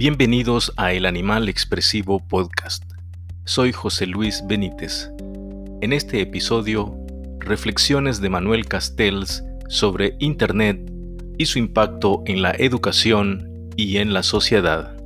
Bienvenidos 0.00 0.72
a 0.78 0.94
El 0.94 1.04
Animal 1.04 1.50
Expresivo 1.50 2.26
Podcast. 2.26 2.84
Soy 3.44 3.70
José 3.70 4.06
Luis 4.06 4.42
Benítez. 4.46 5.10
En 5.82 5.92
este 5.92 6.22
episodio, 6.22 6.96
reflexiones 7.38 8.22
de 8.22 8.30
Manuel 8.30 8.64
Castells 8.64 9.44
sobre 9.68 10.16
Internet 10.18 10.90
y 11.36 11.44
su 11.44 11.58
impacto 11.58 12.22
en 12.24 12.40
la 12.40 12.52
educación 12.52 13.68
y 13.76 13.98
en 13.98 14.14
la 14.14 14.22
sociedad. 14.22 14.96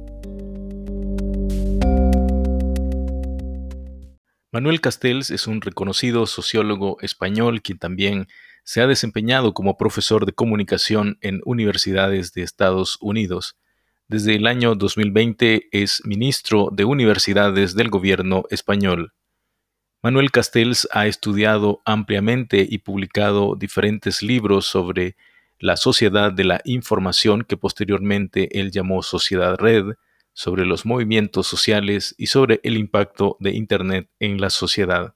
Manuel 4.52 4.80
Castells 4.80 5.30
es 5.30 5.48
un 5.48 5.60
reconocido 5.60 6.24
sociólogo 6.26 6.98
español 7.00 7.62
quien 7.62 7.78
también 7.78 8.28
se 8.62 8.80
ha 8.80 8.86
desempeñado 8.86 9.54
como 9.54 9.76
profesor 9.76 10.24
de 10.24 10.34
comunicación 10.34 11.18
en 11.20 11.40
universidades 11.44 12.32
de 12.32 12.42
Estados 12.42 12.96
Unidos 13.00 13.56
desde 14.08 14.34
el 14.34 14.46
año 14.46 14.74
2020 14.74 15.68
es 15.72 16.02
ministro 16.04 16.68
de 16.70 16.84
Universidades 16.84 17.74
del 17.74 17.88
Gobierno 17.88 18.44
español. 18.50 19.12
Manuel 20.02 20.30
Castells 20.30 20.86
ha 20.92 21.06
estudiado 21.06 21.80
ampliamente 21.86 22.66
y 22.68 22.78
publicado 22.78 23.56
diferentes 23.56 24.22
libros 24.22 24.66
sobre 24.66 25.16
la 25.58 25.78
sociedad 25.78 26.32
de 26.32 26.44
la 26.44 26.60
información 26.64 27.42
que 27.42 27.56
posteriormente 27.56 28.60
él 28.60 28.70
llamó 28.70 29.02
Sociedad 29.02 29.56
Red, 29.56 29.94
sobre 30.34 30.66
los 30.66 30.84
movimientos 30.84 31.46
sociales 31.46 32.14
y 32.18 32.26
sobre 32.26 32.60
el 32.64 32.76
impacto 32.76 33.36
de 33.40 33.52
Internet 33.52 34.10
en 34.18 34.40
la 34.40 34.50
sociedad. 34.50 35.14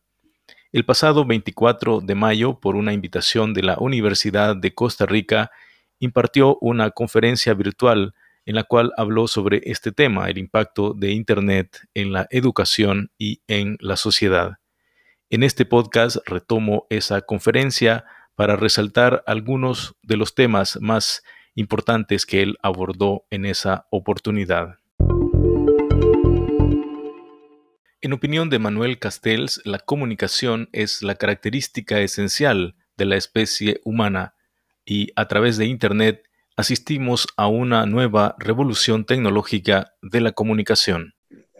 El 0.73 0.85
pasado 0.85 1.27
24 1.27 2.01
de 2.01 2.15
mayo, 2.15 2.61
por 2.61 2.77
una 2.77 2.93
invitación 2.93 3.53
de 3.53 3.65
la 3.65 3.77
Universidad 3.79 4.57
de 4.57 4.75
Costa 4.75 5.07
Rica, 5.07 5.51
impartió 5.99 6.57
una 6.61 6.91
conferencia 6.91 7.53
virtual 7.55 8.15
en 8.49 8.55
la 8.55 8.65
cual 8.65 8.95
habló 8.97 9.29
sobre 9.29 9.61
este 9.67 9.93
tema, 9.93 10.31
el 10.31 10.39
impacto 10.39 10.95
de 10.95 11.13
Internet 11.13 11.87
en 11.93 12.15
la 12.15 12.27
educación 12.31 13.11
y 13.19 13.43
en 13.47 13.77
la 13.79 13.99
sociedad. 13.99 14.57
En 15.29 15.43
este 15.43 15.67
podcast 15.67 16.17
retomo 16.25 16.87
esa 16.89 17.21
conferencia 17.21 18.07
para 18.37 18.57
resaltar 18.57 19.23
algunos 19.27 19.97
de 20.01 20.17
los 20.17 20.35
temas 20.35 20.79
más 20.81 21.23
importantes 21.57 22.25
que 22.25 22.41
él 22.41 22.57
abordó 22.63 23.27
en 23.29 23.45
esa 23.45 23.87
oportunidad. 23.91 24.79
En 28.01 28.15
opinión 28.15 28.49
de 28.49 28.59
Manuel 28.59 28.99
Castells, 28.99 29.61
la 29.67 29.79
comunicación 29.79 30.71
es 30.73 31.03
la 31.03 31.17
característica 31.17 32.01
esencial 32.01 32.77
de 32.97 33.05
la 33.05 33.17
especie 33.17 33.83
humana 33.85 34.33
y 34.87 35.13
a 35.17 35.29
través 35.29 35.59
de 35.59 35.67
Internet 35.67 36.28
asistimos 36.59 37.29
a 37.37 37.47
una 37.47 37.87
nueva 37.87 38.35
revolución 38.37 39.05
tecnológica 39.05 39.95
de 40.03 40.21
la 40.21 40.33
comunicación. 40.33 41.15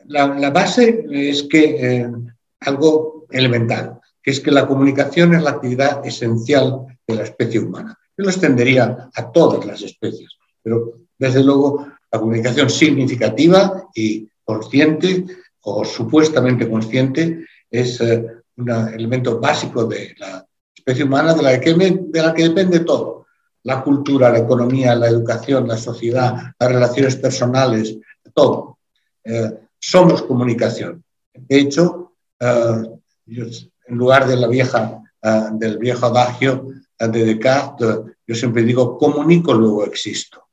La, 0.07 0.51
base 0.51 1.07
es 1.09 1.45
que 1.45 2.01
eh, 2.01 2.11
algo 2.59 3.27
elemental, 3.31 4.01
que 4.21 4.33
es 4.33 4.41
que 4.41 4.51
la 4.51 4.67
comunicación 4.67 5.35
es 5.37 5.43
la 5.45 5.51
actividad 5.51 6.05
esencial 6.05 6.99
de 7.07 7.15
la 7.15 7.23
especie 7.23 7.61
humana. 7.61 7.97
Yo 8.17 8.25
lo 8.25 8.31
extendería 8.31 9.09
a 9.15 9.31
todas 9.31 9.65
las 9.65 9.83
especies, 9.83 10.31
pero 10.61 10.95
desde 11.17 11.45
luego 11.45 11.87
la 12.11 12.19
comunicación 12.19 12.69
significativa 12.69 13.85
y 13.95 14.29
consciente 14.43 15.25
o 15.61 15.85
supuestamente 15.85 16.69
consciente 16.69 17.47
es 17.71 18.01
eh, 18.01 18.27
un 18.57 18.71
elemento 18.71 19.39
básico 19.39 19.85
de 19.85 20.17
la 20.19 20.45
especie 20.75 21.05
humana 21.05 21.35
de 21.35 21.43
la 21.43 21.61
que, 21.61 21.73
de 21.73 22.21
la 22.21 22.35
que 22.35 22.49
depende 22.49 22.81
todo 22.81 23.28
la 23.65 23.83
cultura, 23.83 24.31
la 24.31 24.39
economía, 24.39 24.95
la 24.95 25.09
educación, 25.09 25.67
la 25.69 25.77
sociedad, 25.77 26.55
las 26.59 26.73
relaciones 26.73 27.17
personales, 27.17 27.99
todo. 28.35 28.79
Eh, 29.25 29.59
somos 29.79 30.23
comunicación. 30.23 31.05
De 31.33 31.59
hecho, 31.59 32.15
eh, 32.41 32.83
en 33.27 33.97
lugar 33.97 34.27
de 34.27 34.37
la 34.37 34.49
vieja, 34.49 35.03
eh, 35.23 35.49
del 35.53 35.79
viejo 35.79 36.07
adagio 36.07 36.69
de 36.99 37.25
Descartes, 37.25 37.99
yo 38.27 38.35
siempre 38.35 38.63
digo, 38.63 38.99
comunico, 38.99 39.55
luego 39.55 39.85
existo, 39.85 40.49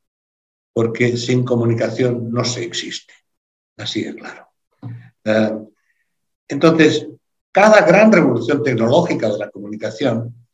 porque 0.73 1.17
sin 1.17 1.43
comunicación 1.43 2.31
no 2.31 2.43
se 2.43 2.63
existe. 2.63 3.13
Así 3.77 4.03
de 4.03 4.15
claro. 4.15 4.51
entonces, 6.47 7.07
cada 7.51 7.81
gran 7.81 8.11
revolución 8.11 8.63
tecnológica 8.63 9.29
de 9.29 9.37
la 9.37 9.49
comunicación 9.49 10.44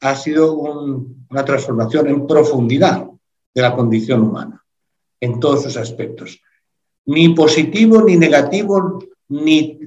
ha 0.00 0.16
sido 0.16 0.54
una 0.54 1.44
transformación 1.44 2.08
en 2.08 2.26
profundidad 2.26 3.06
de 3.54 3.62
la 3.62 3.74
condición 3.74 4.22
humana, 4.22 4.64
en 5.20 5.38
todos 5.38 5.64
sus 5.64 5.76
aspectos. 5.76 6.40
Ni 7.06 7.30
positivo, 7.30 8.02
ni 8.02 8.16
negativo, 8.16 8.98
ni, 9.28 9.78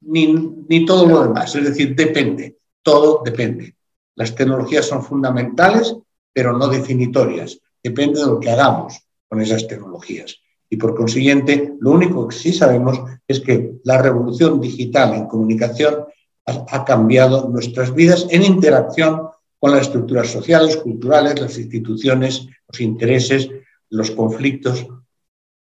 ni, 0.00 0.86
todo 0.86 1.06
lo 1.06 1.22
demás. 1.22 1.54
Es 1.54 1.64
decir, 1.64 1.94
depende, 1.94 2.58
todo 2.82 3.22
depende. 3.24 3.76
Las 4.16 4.34
tecnologías 4.34 4.86
son 4.86 5.02
fundamentales, 5.02 5.94
pero 6.32 6.56
no 6.56 6.68
definitorias. 6.68 7.58
Depende 7.82 8.20
de 8.20 8.26
lo 8.26 8.40
que 8.40 8.50
hagamos 8.50 9.00
con 9.28 9.40
esas 9.40 9.66
tecnologías. 9.66 10.36
Y 10.68 10.76
por 10.76 10.94
consiguiente, 10.94 11.74
lo 11.80 11.90
único 11.90 12.26
que 12.28 12.36
sí 12.36 12.52
sabemos 12.52 13.00
es 13.28 13.40
que 13.40 13.74
la 13.84 14.00
revolución 14.00 14.60
digital 14.60 15.14
en 15.14 15.26
comunicación 15.26 16.06
ha 16.46 16.84
cambiado 16.84 17.48
nuestras 17.48 17.94
vidas 17.94 18.26
en 18.30 18.42
interacción 18.42 19.28
con 19.62 19.70
las 19.70 19.82
estructuras 19.82 20.26
sociales, 20.26 20.76
culturales, 20.78 21.40
las 21.40 21.56
instituciones, 21.56 22.48
los 22.66 22.80
intereses, 22.80 23.48
los 23.90 24.10
conflictos, 24.10 24.84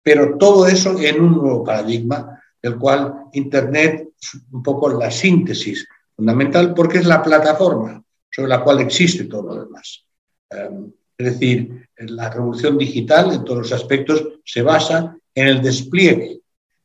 pero 0.02 0.36
todo 0.36 0.66
eso 0.66 0.98
en 0.98 1.20
un 1.20 1.34
nuevo 1.34 1.62
paradigma, 1.62 2.42
del 2.60 2.76
cual 2.76 3.26
Internet 3.34 4.08
es 4.20 4.40
un 4.50 4.64
poco 4.64 4.88
la 4.88 5.12
síntesis 5.12 5.86
fundamental, 6.16 6.74
porque 6.74 6.98
es 6.98 7.06
la 7.06 7.22
plataforma 7.22 8.02
sobre 8.32 8.48
la 8.48 8.64
cual 8.64 8.80
existe 8.80 9.26
todo 9.26 9.54
lo 9.54 9.64
demás. 9.66 10.04
Em, 10.50 10.92
es 11.16 11.26
decir, 11.26 11.88
la 11.98 12.30
revolución 12.30 12.76
digital 12.76 13.32
en 13.32 13.44
todos 13.44 13.60
los 13.60 13.72
aspectos 13.72 14.26
se 14.44 14.62
basa 14.62 15.16
en 15.32 15.46
el 15.46 15.62
despliegue 15.62 16.40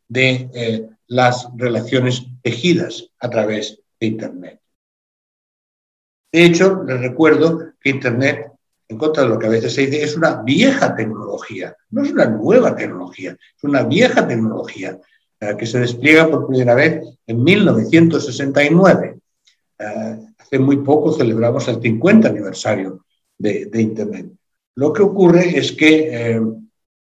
de 0.07 0.47
eh, 0.53 0.87
las 1.07 1.47
relaciones 1.55 2.23
tejidas 2.43 3.09
a 3.19 3.31
través 3.31 3.79
de 3.99 4.05
Internet. 4.05 4.59
De 6.31 6.45
hecho, 6.45 6.83
les 6.83 6.99
recuerdo 6.99 7.73
que 7.81 7.89
Internet, 7.89 8.51
en 8.87 8.97
contra 8.97 9.23
de 9.23 9.29
lo 9.29 9.39
que 9.39 9.47
a 9.47 9.49
veces 9.49 9.73
se 9.73 9.87
dice, 9.87 10.03
es 10.03 10.15
una 10.15 10.41
vieja 10.43 10.95
tecnología, 10.95 11.75
no 11.89 12.03
es 12.03 12.11
una 12.11 12.25
nueva 12.25 12.75
tecnología, 12.75 13.31
es 13.31 13.63
una 13.63 13.83
vieja 13.83 14.27
tecnología 14.27 14.99
eh, 15.39 15.55
que 15.57 15.65
se 15.65 15.79
despliega 15.79 16.29
por 16.29 16.47
primera 16.47 16.75
vez 16.75 17.01
en 17.25 17.43
1969. 17.43 19.19
Eh, 19.79 20.19
hace 20.37 20.59
muy 20.59 20.77
poco 20.77 21.13
celebramos 21.13 21.67
el 21.67 21.81
50 21.81 22.27
aniversario 22.27 23.05
de, 23.37 23.69
Internet. 23.73 24.27
Lo 24.75 24.93
que 24.93 25.01
ocurre 25.01 25.57
es 25.57 25.71
que 25.71 26.35
eh, 26.35 26.41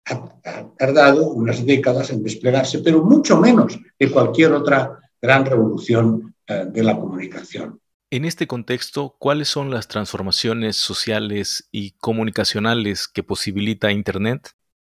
ha, 0.06 0.66
tardado 0.76 1.30
unas 1.30 1.64
décadas 1.64 2.10
en 2.10 2.22
desplegarse, 2.22 2.80
pero 2.80 3.02
mucho 3.02 3.38
menos 3.38 3.78
que 3.98 4.10
cualquier 4.10 4.52
otra 4.52 4.98
gran 5.22 5.46
revolución 5.46 6.34
de 6.46 6.82
la 6.82 6.94
comunicación. 6.94 7.80
En 8.10 8.24
este 8.24 8.46
contexto, 8.46 9.16
¿cuáles 9.18 9.48
son 9.48 9.70
las 9.70 9.88
transformaciones 9.88 10.76
sociales 10.76 11.68
y 11.72 11.92
comunicacionales 11.92 13.08
que 13.08 13.22
posibilita 13.22 13.90
Internet? 13.90 14.50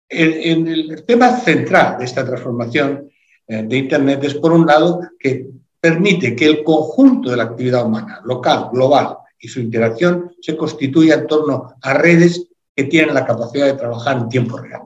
El, 0.09 0.67
el 0.67 1.05
tema 1.05 1.37
central 1.37 1.97
de 1.99 2.05
esta 2.05 2.25
transformación 2.25 3.09
eh, 3.47 3.63
de 3.63 3.77
Internet 3.77 4.23
es, 4.23 4.35
por 4.35 4.53
un 4.53 4.65
lado, 4.65 5.01
que 5.19 5.47
permite 5.79 6.35
que 6.35 6.45
el 6.45 6.63
conjunto 6.63 7.31
de 7.31 7.37
la 7.37 7.43
actividad 7.43 7.85
humana, 7.85 8.21
local, 8.23 8.69
global 8.71 9.17
y 9.39 9.47
su 9.47 9.59
interacción 9.59 10.35
se 10.39 10.55
constituya 10.55 11.15
en 11.15 11.27
torno 11.27 11.75
a 11.81 11.93
redes 11.93 12.47
que 12.75 12.85
tienen 12.85 13.13
la 13.13 13.25
capacidad 13.25 13.65
de 13.65 13.73
trabajar 13.73 14.17
en 14.17 14.29
tiempo 14.29 14.57
real. 14.57 14.83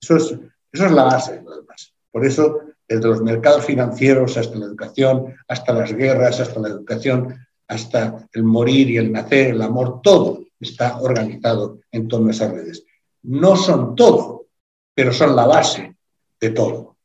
Eso 0.00 0.16
es, 0.16 0.24
eso 0.72 0.86
es 0.86 0.92
la 0.92 1.04
base 1.04 1.38
de 1.38 1.42
lo 1.42 1.56
demás. 1.56 1.92
Por 2.10 2.24
eso 2.24 2.60
desde 2.88 3.08
los 3.08 3.22
mercados 3.22 3.64
financieros 3.64 4.36
hasta 4.36 4.58
la 4.58 4.66
educación, 4.66 5.34
hasta 5.48 5.72
las 5.72 5.92
guerras, 5.92 6.40
hasta 6.40 6.60
la 6.60 6.68
educación, 6.68 7.34
hasta 7.68 8.28
el 8.32 8.44
morir 8.44 8.90
y 8.90 8.98
el 8.98 9.10
nacer, 9.12 9.54
el 9.54 9.62
amor, 9.62 10.00
todo 10.02 10.44
está 10.60 10.98
organizado 10.98 11.80
en 11.90 12.08
torno 12.08 12.28
a 12.28 12.30
esas 12.32 12.52
redes. 12.52 12.84
No 13.22 13.56
son 13.56 13.94
todo, 13.94 14.46
pero 14.94 15.12
son 15.12 15.34
la 15.34 15.46
base 15.46 15.96
de 16.40 16.50
todo. 16.50 16.96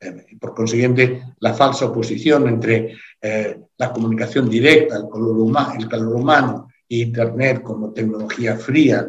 Eh, 0.00 0.36
por 0.40 0.54
consiguiente, 0.54 1.22
la 1.40 1.54
falsa 1.54 1.86
oposición 1.86 2.48
entre 2.48 2.96
eh, 3.20 3.60
la 3.76 3.92
comunicación 3.92 4.48
directa, 4.48 4.96
el 4.96 5.08
calor, 5.08 5.52
el 5.78 5.88
calor 5.88 6.14
humano 6.14 6.68
e 6.88 6.98
Internet 6.98 7.62
como 7.62 7.92
tecnología 7.92 8.56
fría, 8.56 9.06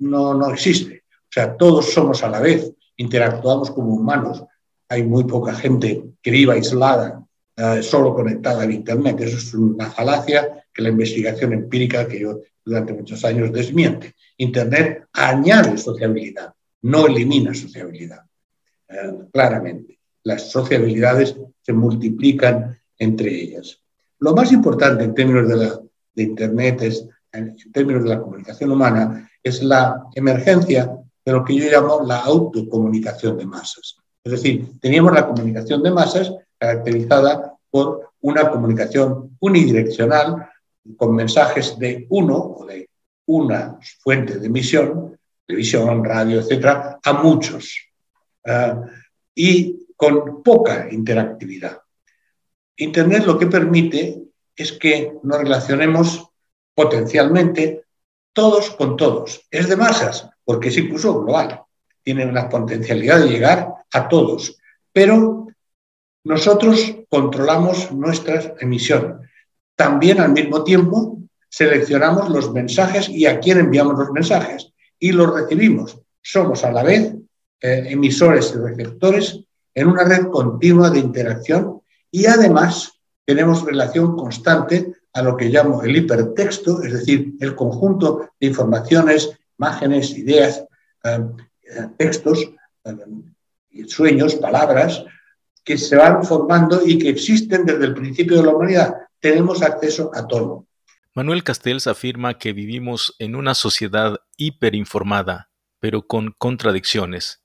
no, 0.00 0.34
no 0.34 0.50
existe. 0.50 1.04
O 1.10 1.30
sea, 1.30 1.56
todos 1.56 1.92
somos 1.92 2.22
a 2.22 2.28
la 2.28 2.40
vez, 2.40 2.72
interactuamos 2.96 3.70
como 3.70 3.94
humanos, 3.94 4.44
hay 4.88 5.02
muy 5.02 5.24
poca 5.24 5.54
gente 5.54 6.04
que 6.22 6.30
viva 6.30 6.54
aislada, 6.54 7.24
eh, 7.56 7.82
solo 7.82 8.14
conectada 8.14 8.62
al 8.62 8.72
Internet. 8.72 9.20
Eso 9.20 9.38
es 9.38 9.54
una 9.54 9.90
falacia 9.90 10.64
que 10.72 10.82
la 10.82 10.90
investigación 10.90 11.52
empírica 11.52 12.06
que 12.06 12.20
yo 12.20 12.40
durante 12.64 12.92
muchos 12.92 13.24
años 13.24 13.52
desmiente. 13.52 14.14
Internet 14.38 15.06
añade 15.12 15.78
sociabilidad, 15.78 16.52
no 16.82 17.06
elimina 17.06 17.54
sociabilidad. 17.54 18.22
claramente. 19.32 19.98
Las 20.22 20.50
sociabilidades 20.50 21.36
se 21.60 21.72
multiplican 21.72 22.78
entre 22.98 23.28
ellas. 23.30 23.80
Lo 24.20 24.34
más 24.34 24.52
importante 24.52 25.04
en 25.04 25.14
términos 25.14 25.48
de, 25.48 25.56
la, 25.56 25.80
de 26.14 26.22
Internet, 26.22 26.82
es, 26.82 27.06
en 27.32 27.56
términos 27.72 28.04
de 28.04 28.10
la 28.10 28.20
comunicación 28.20 28.70
humana, 28.70 29.28
es 29.42 29.62
la 29.62 30.04
emergencia 30.14 30.90
de 31.24 31.32
lo 31.32 31.44
que 31.44 31.56
yo 31.56 31.70
llamo 31.70 32.02
la 32.06 32.18
autocomunicación 32.18 33.36
de 33.36 33.46
masas. 33.46 33.96
Es 34.26 34.32
decir, 34.32 34.80
teníamos 34.80 35.12
la 35.12 35.24
comunicación 35.24 35.84
de 35.84 35.92
masas 35.92 36.34
caracterizada 36.58 37.54
por 37.70 38.10
una 38.22 38.50
comunicación 38.50 39.36
unidireccional 39.38 40.48
con 40.96 41.14
mensajes 41.14 41.78
de 41.78 42.08
uno 42.10 42.36
o 42.36 42.66
de 42.66 42.90
una 43.26 43.78
fuente 44.00 44.40
de 44.40 44.46
emisión, 44.48 45.16
televisión, 45.46 46.04
radio, 46.04 46.40
etcétera, 46.40 46.98
a 47.04 47.12
muchos 47.12 47.78
uh, 48.46 48.84
y 49.32 49.86
con 49.94 50.42
poca 50.42 50.88
interactividad. 50.90 51.78
Internet 52.78 53.26
lo 53.26 53.38
que 53.38 53.46
permite 53.46 54.24
es 54.56 54.72
que 54.72 55.18
nos 55.22 55.38
relacionemos 55.38 56.30
potencialmente 56.74 57.84
todos 58.32 58.70
con 58.70 58.96
todos. 58.96 59.46
Es 59.52 59.68
de 59.68 59.76
masas, 59.76 60.28
porque 60.44 60.70
es 60.70 60.78
incluso 60.78 61.22
global. 61.22 61.62
Tiene 62.06 62.24
una 62.24 62.48
potencialidad 62.48 63.18
de 63.18 63.30
llegar 63.30 63.74
a 63.92 64.08
todos. 64.08 64.56
Pero 64.92 65.48
nosotros 66.22 66.94
controlamos 67.10 67.90
nuestra 67.90 68.54
emisión. 68.60 69.22
También 69.74 70.20
al 70.20 70.30
mismo 70.30 70.62
tiempo 70.62 71.18
seleccionamos 71.48 72.30
los 72.30 72.52
mensajes 72.52 73.08
y 73.08 73.26
a 73.26 73.40
quién 73.40 73.58
enviamos 73.58 73.98
los 73.98 74.12
mensajes 74.12 74.72
y 75.00 75.10
los 75.10 75.34
recibimos. 75.34 75.98
Somos 76.22 76.62
a 76.62 76.70
la 76.70 76.84
vez 76.84 77.12
eh, 77.60 77.86
emisores 77.88 78.54
y 78.54 78.58
receptores 78.58 79.40
en 79.74 79.88
una 79.88 80.04
red 80.04 80.28
continua 80.28 80.90
de 80.90 81.00
interacción 81.00 81.80
y 82.12 82.26
además 82.26 83.00
tenemos 83.24 83.64
relación 83.64 84.14
constante 84.16 84.94
a 85.12 85.22
lo 85.22 85.36
que 85.36 85.46
llamo 85.46 85.82
el 85.82 85.96
hipertexto, 85.96 86.84
es 86.84 86.92
decir, 86.92 87.34
el 87.40 87.56
conjunto 87.56 88.30
de 88.38 88.46
informaciones, 88.46 89.36
imágenes, 89.58 90.16
ideas, 90.16 90.64
eh, 91.02 91.24
textos, 91.96 92.50
sueños, 93.86 94.34
palabras, 94.36 95.04
que 95.64 95.76
se 95.76 95.96
van 95.96 96.24
formando 96.24 96.86
y 96.86 96.98
que 96.98 97.08
existen 97.08 97.66
desde 97.66 97.86
el 97.86 97.94
principio 97.94 98.36
de 98.36 98.44
la 98.44 98.54
humanidad. 98.54 98.94
Tenemos 99.20 99.62
acceso 99.62 100.10
a 100.14 100.26
todo. 100.26 100.66
Manuel 101.14 101.42
Castells 101.42 101.86
afirma 101.86 102.38
que 102.38 102.52
vivimos 102.52 103.16
en 103.18 103.34
una 103.34 103.54
sociedad 103.54 104.18
hiperinformada, 104.36 105.50
pero 105.80 106.06
con 106.06 106.34
contradicciones. 106.38 107.40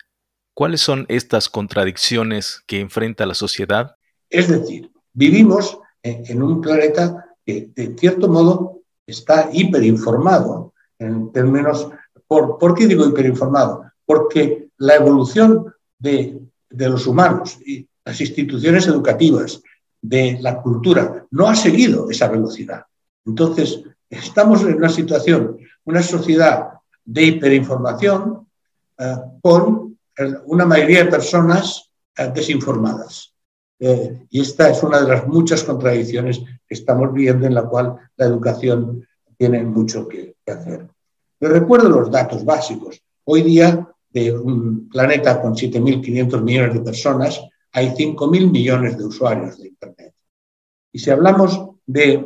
¿Cuáles 0.54 0.82
son 0.82 1.06
estas 1.08 1.50
contradicciones 1.50 2.64
que 2.68 2.80
enfrenta 2.82 3.26
la 3.26 3.34
sociedad? 3.34 3.96
Es 4.30 4.50
decir, 4.50 4.92
vivimos 5.14 5.80
en 6.04 6.44
un 6.44 6.62
planeta 6.62 7.26
que, 7.46 7.70
de 7.74 7.96
cierto 7.98 8.28
modo, 8.28 8.82
está 9.08 9.50
hiperinformado 9.52 10.74
en 11.00 11.32
términos... 11.32 11.90
¿Por, 12.28 12.58
¿por 12.58 12.76
qué 12.76 12.88
digo 12.88 13.06
hiperinformado? 13.06 13.91
Porque 14.06 14.70
la 14.78 14.96
evolución 14.96 15.74
de, 15.98 16.40
de 16.70 16.90
los 16.90 17.08
humanos 17.08 17.58
y 17.66 17.88
las 18.04 18.20
instituciones 18.20 18.88
educativas, 18.88 19.62
de 20.02 20.40
la 20.42 20.62
cultura, 20.62 21.26
no 21.30 21.48
ha 21.48 21.56
seguido 21.56 22.10
esa 22.10 22.28
velocidad. 22.28 22.84
Entonces, 23.26 23.84
estamos 24.10 24.64
en 24.64 24.76
una 24.76 24.90
situación, 24.90 25.58
una 25.86 26.02
sociedad 26.02 26.70
de 27.06 27.24
hiperinformación 27.24 28.48
eh, 28.98 29.16
con 29.42 29.98
una 30.46 30.66
mayoría 30.66 31.04
de 31.04 31.12
personas 31.12 31.92
eh, 32.18 32.32
desinformadas. 32.34 33.34
Eh, 33.80 34.26
y 34.30 34.42
esta 34.42 34.70
es 34.70 34.84
una 34.84 35.02
de 35.02 35.08
las 35.08 35.28
muchas 35.28 35.64
contradicciones 35.64 36.40
que 36.40 36.76
estamos 36.76 37.14
viendo 37.14 37.48
en 37.48 37.56
la 37.56 37.64
cual 37.64 37.98
la 38.16 38.26
educación 38.26 39.08
tiene 39.38 39.64
mucho 39.64 40.08
que, 40.08 40.36
que 40.46 40.52
hacer. 40.52 40.88
Les 41.40 41.52
recuerdo 41.52 41.90
los 41.90 42.12
datos 42.12 42.46
básicos. 42.46 43.02
Hoy 43.24 43.42
día, 43.42 43.88
de 44.14 44.38
un 44.38 44.90
planeta 44.90 45.42
con 45.42 45.56
7.500 45.56 46.44
millones 46.44 46.74
de 46.74 46.82
personas, 46.82 47.42
hay 47.72 47.90
5.000 47.90 48.52
millones 48.52 48.98
de 48.98 49.06
usuarios 49.06 49.58
de 49.58 49.70
Internet. 49.70 50.14
Y 50.92 51.00
si 51.00 51.10
hablamos 51.10 51.60
de 51.86 52.26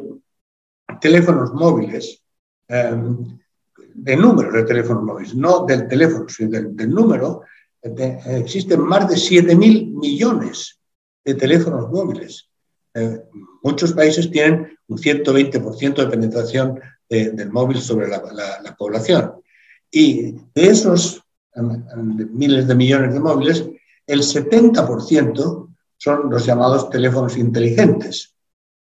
teléfonos 0.99 1.53
móviles, 1.53 2.23
em, 2.67 3.37
de 3.93 4.17
números 4.17 4.53
de 4.53 4.63
teléfonos 4.63 5.03
móviles, 5.03 5.35
no 5.35 5.65
del 5.65 5.87
teléfono, 5.87 6.27
sino 6.27 6.49
del, 6.49 6.89
número, 6.89 7.43
existen 7.81 8.81
más 8.81 9.07
de 9.07 9.15
7.000 9.15 9.91
millones 9.91 10.79
de 11.23 11.35
teléfonos 11.35 11.89
móviles. 11.89 12.49
Eh, 12.93 13.21
muchos 13.61 13.93
países 13.93 14.31
tienen 14.31 14.77
un 14.87 14.97
120% 14.97 16.01
de 16.01 16.09
penetración 16.09 16.79
del 17.07 17.51
móvil 17.51 17.77
sobre 17.79 18.07
la, 18.07 18.21
la, 18.63 18.75
población. 18.75 19.33
Y 19.91 20.31
de 20.55 20.67
esos 20.67 21.24
miles 21.55 22.67
de 22.67 22.75
millones 22.75 23.13
de 23.13 23.19
móviles, 23.19 23.65
el 24.07 24.21
70% 24.21 25.69
son 25.97 26.29
los 26.29 26.45
llamados 26.45 26.89
teléfonos 26.89 27.37
inteligentes, 27.37 28.35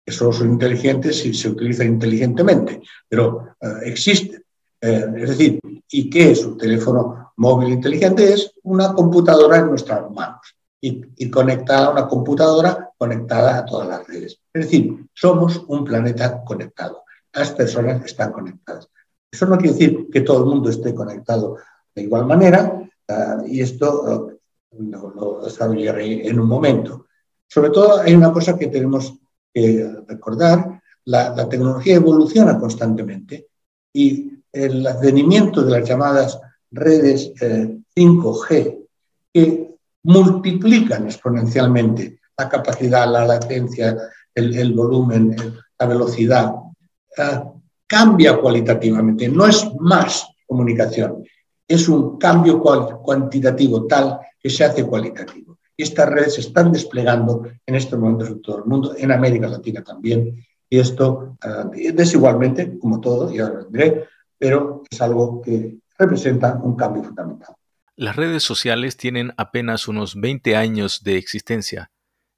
que 0.04 0.12
solo 0.12 0.32
son 0.32 0.50
inteligentes 0.50 1.20
si 1.20 1.32
se 1.32 1.48
utilizan 1.48 1.86
inteligentemente, 1.88 2.82
pero 3.08 3.54
eh, 3.60 3.68
existen. 3.84 4.44
Eh, 4.80 5.06
es 5.16 5.28
decir, 5.30 5.60
¿y 5.88 6.10
qué 6.10 6.32
es 6.32 6.44
un 6.44 6.58
teléfono 6.58 7.32
móvil 7.36 7.72
inteligente? 7.72 8.34
Es 8.34 8.52
una 8.64 8.92
computadora 8.92 9.58
en 9.58 9.68
nuestras 9.68 10.10
manos 10.10 10.54
y, 10.80 11.02
y 11.16 11.30
conectada 11.30 11.86
a 11.86 11.90
una 11.90 12.06
computadora 12.06 12.90
conectada 12.98 13.58
a 13.58 13.64
todas 13.64 13.88
las 13.88 14.06
redes. 14.06 14.38
Es 14.52 14.64
decir, 14.64 15.06
somos 15.14 15.64
un 15.68 15.84
planeta 15.84 16.44
conectado. 16.44 17.04
Las 17.32 17.50
personas 17.52 18.04
están 18.04 18.32
conectadas. 18.32 18.88
Eso 19.30 19.46
no 19.46 19.56
quiere 19.56 19.72
decir 19.72 20.08
que 20.12 20.20
todo 20.20 20.40
el 20.40 20.44
mundo 20.44 20.70
esté 20.70 20.94
conectado 20.94 21.56
de 21.94 22.02
igual 22.02 22.26
manera, 22.26 22.80
eh, 23.08 23.14
y 23.46 23.60
esto 23.60 24.38
lo, 24.78 25.14
lo 25.14 25.44
desarrollaré 25.44 26.28
en 26.28 26.40
un 26.40 26.48
momento. 26.48 27.06
Sobre 27.46 27.70
todo 27.70 28.00
hay 28.00 28.14
una 28.14 28.32
cosa 28.32 28.58
que 28.58 28.66
tenemos 28.66 29.14
que 29.52 29.88
recordar, 30.08 30.82
la, 31.04 31.48
tecnología 31.48 31.96
evoluciona 31.96 32.58
constantemente 32.58 33.48
y 33.92 34.32
el 34.52 34.86
advenimiento 34.86 35.62
de 35.62 35.70
las 35.70 35.88
llamadas 35.88 36.40
redes 36.70 37.32
5G, 37.94 38.50
eh, 38.50 38.86
que 39.32 39.74
multiplican 40.04 41.06
exponencialmente 41.06 42.20
la 42.36 42.48
capacidad, 42.48 43.10
la 43.10 43.26
latencia, 43.26 43.96
el, 44.34 44.72
volumen, 44.72 45.36
la 45.78 45.86
velocidad, 45.86 46.52
eh, 47.16 47.40
cambia 47.86 48.36
cualitativamente, 48.38 49.28
no 49.28 49.46
es 49.46 49.68
más 49.78 50.26
comunicación, 50.46 51.24
es 51.66 51.88
un 51.88 52.18
cambio 52.18 52.60
cuantitativo 52.60 53.86
tal 53.86 54.18
que 54.40 54.50
se 54.50 54.64
hace 54.64 54.84
cualitativo. 54.84 55.58
Y 55.76 55.82
estas 55.82 56.08
redes 56.08 56.34
se 56.34 56.42
están 56.42 56.70
desplegando 56.70 57.46
en 57.66 57.74
estos 57.74 57.98
momentos 57.98 58.28
en 58.28 58.42
todo 58.42 58.58
el 58.58 58.64
mundo, 58.64 58.94
en 58.96 59.10
América 59.10 59.48
Latina 59.48 59.82
también. 59.82 60.44
Y 60.68 60.78
esto 60.78 61.36
desigualmente, 61.92 62.78
como 62.78 63.00
todo, 63.00 63.32
ya 63.32 63.48
lo 63.48 63.64
diré, 63.64 64.06
pero 64.38 64.82
es 64.90 65.00
algo 65.00 65.40
que 65.42 65.78
representa 65.98 66.60
un 66.62 66.76
cambio 66.76 67.02
fundamental. 67.02 67.54
Las 67.96 68.16
redes 68.16 68.42
sociales 68.42 68.96
tienen 68.96 69.32
apenas 69.36 69.86
unos 69.88 70.20
20 70.20 70.56
años 70.56 71.02
de 71.04 71.16
existencia 71.16 71.90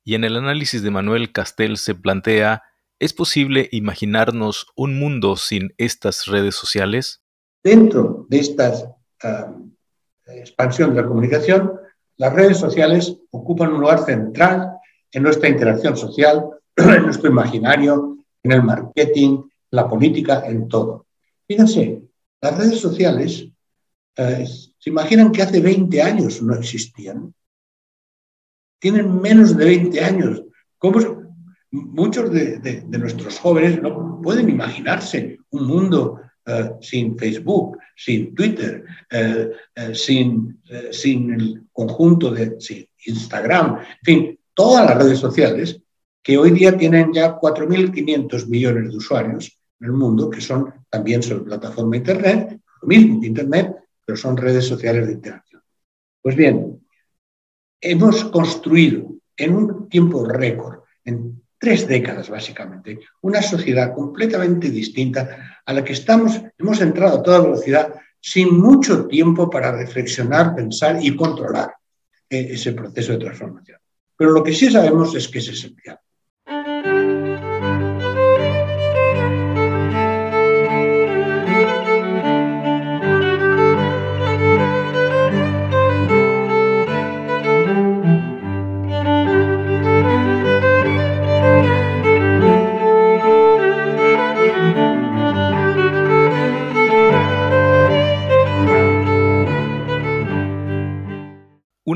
y 0.04 0.14
en 0.14 0.22
el 0.22 0.36
análisis 0.36 0.82
de 0.82 0.92
Manuel 0.92 1.32
Castel 1.32 1.78
se 1.78 1.96
plantea, 1.96 2.62
¿es 3.00 3.12
posible 3.12 3.68
imaginarnos 3.72 4.68
un 4.76 5.00
mundo 5.00 5.36
sin 5.36 5.74
estas 5.78 6.26
redes 6.26 6.54
sociales? 6.54 7.24
Dentro 7.64 8.24
de 8.28 8.38
esta 8.38 8.95
uh, 9.24 9.70
expansión 10.26 10.94
de 10.94 11.02
la 11.02 11.08
comunicación, 11.08 11.72
las 12.16 12.32
redes 12.32 12.58
sociales 12.58 13.16
ocupan 13.30 13.72
un 13.72 13.80
lugar 13.80 14.04
central 14.04 14.78
en 15.12 15.22
nuestra 15.22 15.48
interacción 15.48 15.96
social, 15.96 16.50
en 16.76 17.02
nuestro 17.02 17.30
imaginario, 17.30 18.18
en 18.42 18.52
el 18.52 18.62
marketing, 18.62 19.42
la 19.70 19.88
política, 19.88 20.44
en 20.46 20.68
todo. 20.68 21.06
Fíjense, 21.46 22.02
las 22.40 22.58
redes 22.58 22.80
sociales 22.80 23.48
eh, 24.16 24.46
se 24.78 24.90
imaginan 24.90 25.32
que 25.32 25.42
hace 25.42 25.60
20 25.60 26.02
años 26.02 26.42
no 26.42 26.54
existían. 26.54 27.34
Tienen 28.78 29.20
menos 29.20 29.56
de 29.56 29.64
20 29.64 30.00
años. 30.04 30.42
¿Cómo, 30.78 31.00
muchos 31.70 32.30
de, 32.32 32.84
nuestros 32.88 33.38
jóvenes 33.38 33.82
no 33.82 34.20
pueden 34.22 34.48
imaginarse 34.48 35.38
un 35.50 35.66
mundo 35.66 36.20
eh, 36.46 36.70
sin 36.80 37.18
Facebook, 37.18 37.78
sin 37.96 38.34
Twitter, 38.34 38.84
eh, 39.10 39.50
eh, 39.74 39.94
sin, 39.94 40.62
sin 40.92 41.32
el 41.34 41.62
conjunto 41.72 42.30
de 42.30 42.56
Instagram, 43.06 43.78
en 43.78 44.04
fin, 44.04 44.38
todas 44.54 44.86
las 44.86 45.02
redes 45.02 45.18
sociales 45.18 45.80
que 46.22 46.38
hoy 46.38 46.50
día 46.50 46.76
tienen 46.76 47.12
ya 47.12 47.36
4.500 47.38 48.46
millones 48.48 48.90
de 48.90 48.96
usuarios 48.96 49.58
en 49.80 49.86
el 49.86 49.92
mundo, 49.92 50.30
que 50.30 50.40
son 50.40 50.72
también 50.88 51.22
sobre 51.22 51.44
plataforma 51.44 51.96
Internet, 51.96 52.60
lo 52.82 52.88
mismo 52.88 53.20
que 53.20 53.26
Internet, 53.26 53.76
pero 54.04 54.16
son 54.16 54.36
redes 54.36 54.64
sociales 54.66 55.06
de 55.06 55.14
interacción. 55.14 55.62
Pues 56.22 56.36
bien, 56.36 56.80
hemos 57.80 58.24
construido 58.24 59.14
en 59.36 59.54
un 59.54 59.88
tiempo 59.88 60.24
récord, 60.24 60.80
en 61.04 61.35
tres 61.58 61.86
décadas 61.88 62.28
básicamente, 62.28 63.00
una 63.22 63.42
sociedad 63.42 63.94
completamente 63.94 64.70
distinta 64.70 65.60
a 65.64 65.72
la 65.72 65.84
que 65.84 65.92
estamos, 65.92 66.40
hemos 66.58 66.80
entrado 66.80 67.18
a 67.18 67.22
toda 67.22 67.40
velocidad 67.40 67.94
sin 68.20 68.58
mucho 68.58 69.06
tiempo 69.06 69.48
para 69.48 69.72
reflexionar, 69.72 70.54
pensar 70.54 70.98
y 71.00 71.14
controlar 71.14 71.74
eh, 72.28 72.48
ese 72.50 72.72
proceso 72.72 73.12
de 73.12 73.18
transformación. 73.18 73.78
Pero 74.16 74.32
lo 74.32 74.42
que 74.42 74.52
sí 74.52 74.70
sabemos 74.70 75.14
es 75.14 75.28
que 75.28 75.38
es 75.38 75.48
esencial. 75.48 75.98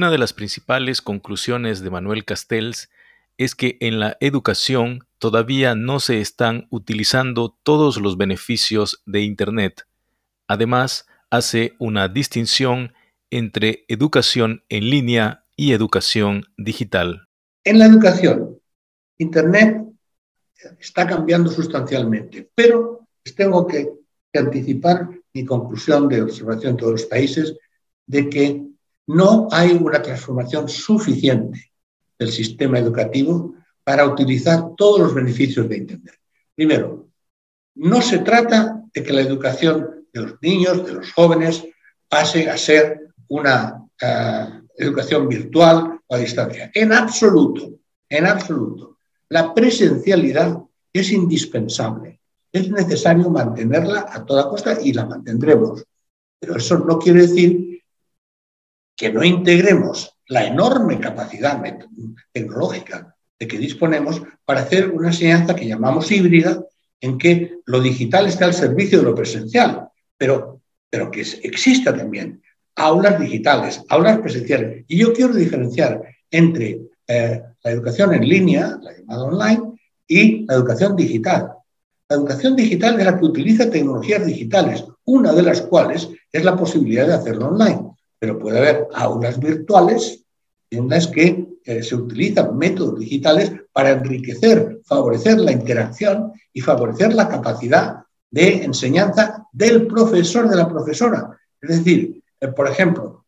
Una 0.01 0.11
de 0.11 0.17
las 0.17 0.33
principales 0.33 1.03
conclusiones 1.03 1.83
de 1.83 1.91
Manuel 1.91 2.25
Castells 2.25 2.89
es 3.37 3.55
que 3.55 3.77
en 3.81 4.01
la 4.01 4.17
educación 4.21 5.07
todavía 5.19 5.75
no 5.75 6.01
se 6.01 6.23
están 6.23 6.69
utilizando 6.71 7.59
todos 7.63 8.01
los 8.01 8.17
beneficios 8.17 9.03
de 9.05 9.21
Internet. 9.21 9.87
Además, 10.49 11.07
hace 11.29 11.75
una 11.79 12.09
distinción 12.09 12.95
entre 13.29 13.85
educación 13.89 14.65
en 14.71 14.89
línea 14.89 15.45
y 15.55 15.73
educación 15.73 16.47
digital. 16.57 17.29
En 17.65 17.79
la 17.79 17.85
educación, 17.85 18.59
Internet 19.19 19.85
está 20.79 21.07
cambiando 21.07 21.51
sustancialmente, 21.51 22.49
pero 22.55 23.07
tengo 23.37 23.67
que, 23.67 23.87
anticipar 24.33 25.11
mi 25.35 25.45
conclusión 25.45 26.09
de 26.09 26.23
observación 26.23 26.71
en 26.71 26.77
todos 26.79 26.93
los 26.93 27.05
países 27.05 27.55
de 28.07 28.31
que 28.31 28.70
no 29.15 29.49
hay 29.51 29.73
una 29.73 30.01
transformación 30.01 30.69
suficiente 30.69 31.73
del 32.17 32.31
sistema 32.31 32.79
educativo 32.79 33.55
para 33.83 34.07
utilizar 34.07 34.77
todos 34.77 35.01
los 35.01 35.15
beneficios 35.15 35.69
de 35.69 35.79
Internet. 35.79 36.15
Primero, 36.55 37.09
no 37.75 38.01
se 38.03 38.19
trata 38.19 38.83
de 38.95 39.03
que 39.03 39.13
la 39.13 39.23
educación 39.23 40.07
de 40.13 40.21
los 40.21 40.35
niños, 40.41 40.87
de 40.87 40.93
los 40.93 41.13
jóvenes, 41.13 41.65
pase 42.09 42.49
a 42.49 42.57
ser 42.57 43.09
una 43.29 43.85
eh, 44.01 44.47
educación 44.77 45.27
virtual 45.27 46.01
o 46.07 46.15
a 46.15 46.19
distancia. 46.19 46.71
En 46.73 46.93
absoluto, 46.93 47.69
en 48.09 48.27
absoluto. 48.27 48.99
La 49.29 49.53
presencialidad 49.53 50.57
es 50.93 51.11
indispensable. 51.11 52.21
Es 52.53 52.71
necesario 52.71 53.29
mantenerla 53.29 54.07
a 54.09 54.25
toda 54.25 54.49
costa 54.49 54.79
y 54.81 54.93
la 54.93 55.07
mantendremos. 55.07 55.85
Pero 56.39 56.57
eso 56.57 56.79
no 56.79 56.99
quiere 56.99 57.23
decir 57.23 57.80
que 59.01 59.11
no 59.11 59.25
integremos 59.25 60.15
la 60.29 60.45
enorme 60.45 61.01
capacidad 61.01 61.59
tecnológica 62.33 63.17
de 63.39 63.49
que 63.49 63.57
disponemos 63.57 64.21
para 64.45 64.61
hacer 64.61 64.91
una 64.91 65.09
enseñanza 65.09 65.57
que 65.57 65.67
llamamos 65.67 66.13
híbrida, 66.13 66.63
en 67.01 67.17
que 67.17 67.55
lo 67.65 67.81
digital 67.81 68.27
está 68.27 68.45
al 68.45 68.53
servicio 68.53 68.99
de 68.99 69.05
lo 69.05 69.15
presencial, 69.15 69.89
pero, 70.19 70.61
pero 70.91 71.11
que 71.11 71.23
exista 71.23 71.97
también 71.97 72.43
aulas 72.77 73.19
digitales, 73.19 73.83
aulas 73.89 74.19
presenciales. 74.19 74.85
Y 74.87 74.99
yo 74.99 75.15
quiero 75.15 75.33
diferenciar 75.33 76.03
entre 76.31 76.83
eh, 77.07 77.43
la 77.65 77.71
educación 77.71 78.13
en 78.13 78.29
línea, 78.29 78.79
la 78.83 78.99
llamada 78.99 79.25
online, 79.25 79.63
y 80.07 80.45
la 80.45 80.57
educación 80.57 80.95
digital. 80.95 81.53
La 82.07 82.17
educación 82.17 82.55
digital 82.55 83.01
es 83.01 83.07
la 83.07 83.19
que 83.19 83.25
utiliza 83.25 83.71
tecnologías 83.71 84.27
digitales, 84.27 84.85
una 85.07 85.33
de 85.33 85.43
las 85.43 85.63
cuales 85.63 86.11
es 86.31 86.45
la 86.45 86.55
posibilidad 86.55 87.07
de 87.07 87.15
hacerlo 87.15 87.49
online 87.49 87.90
pero 88.21 88.39
puede 88.39 88.59
haber 88.59 88.89
aulas 88.95 89.41
virtuales 89.41 90.23
en 90.71 90.89
las 90.89 91.09
que 91.09 91.49
eh, 91.65 91.83
se 91.83 91.97
utilizan 91.97 92.57
métodos 92.57 93.01
digitales 93.01 93.53
para 93.73 93.91
enriquecer, 93.91 94.81
favorecer 94.85 95.39
la 95.41 95.53
interacción 95.53 96.33
y 96.53 96.61
favorecer 96.61 97.15
la 97.15 97.29
capacidad 97.29 98.05
de 98.31 98.63
enseñanza 98.63 99.47
del 99.53 99.87
profesor, 99.87 100.49
de 100.49 100.57
la 100.57 100.69
profesora. 100.69 101.37
Es 101.61 101.79
decir, 101.79 102.23
eh, 102.39 102.49
por 102.49 102.69
ejemplo, 102.69 103.25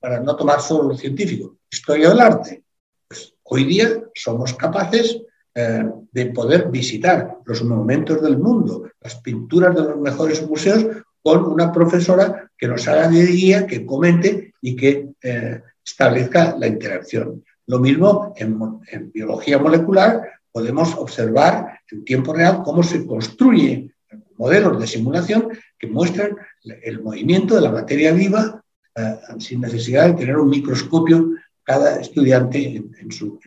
para 0.00 0.20
no 0.20 0.36
tomar 0.36 0.60
solo 0.60 0.90
lo 0.90 0.96
científico, 0.96 1.56
historia 1.70 2.08
del 2.08 2.20
arte. 2.20 2.64
Pues 3.06 3.34
hoy 3.44 3.64
día 3.64 4.02
somos 4.14 4.54
capaces 4.54 5.20
eh, 5.54 5.84
de 6.10 6.26
poder 6.26 6.70
visitar 6.70 7.38
los 7.44 7.62
monumentos 7.62 8.20
del 8.20 8.38
mundo, 8.38 8.90
las 9.00 9.16
pinturas 9.16 9.74
de 9.74 9.82
los 9.82 9.98
mejores 9.98 10.46
museos 10.48 10.86
con 11.24 11.42
una 11.46 11.72
profesora 11.72 12.50
que 12.58 12.68
nos 12.68 12.86
haga 12.86 13.08
de 13.08 13.24
guía, 13.24 13.66
que 13.66 13.86
comente 13.86 14.52
y 14.60 14.76
que 14.76 15.08
eh, 15.22 15.62
establezca 15.82 16.54
la 16.58 16.66
interacción. 16.66 17.42
Lo 17.66 17.78
mismo 17.78 18.34
en, 18.36 19.10
biología 19.10 19.58
molecular, 19.58 20.20
podemos 20.52 20.94
observar 20.94 21.80
en 21.90 22.04
tiempo 22.04 22.34
real 22.34 22.60
cómo 22.62 22.82
se 22.82 23.06
construyen 23.06 23.90
modelos 24.36 24.78
de 24.78 24.86
simulación 24.86 25.48
que 25.78 25.86
muestran 25.86 26.36
el 26.62 27.02
movimiento 27.02 27.54
de 27.54 27.62
la 27.62 27.72
materia 27.72 28.12
viva 28.12 28.62
eh, 28.94 29.16
sin 29.38 29.62
necesidad 29.62 30.08
de 30.08 30.14
tener 30.14 30.36
un 30.36 30.50
microscopio 30.50 31.30
cada 31.62 32.00
estudiante 32.02 32.76
en, 32.76 33.10
su, 33.10 33.40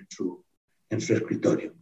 en 0.90 1.00
su 1.00 1.14
escritorio. 1.14 1.76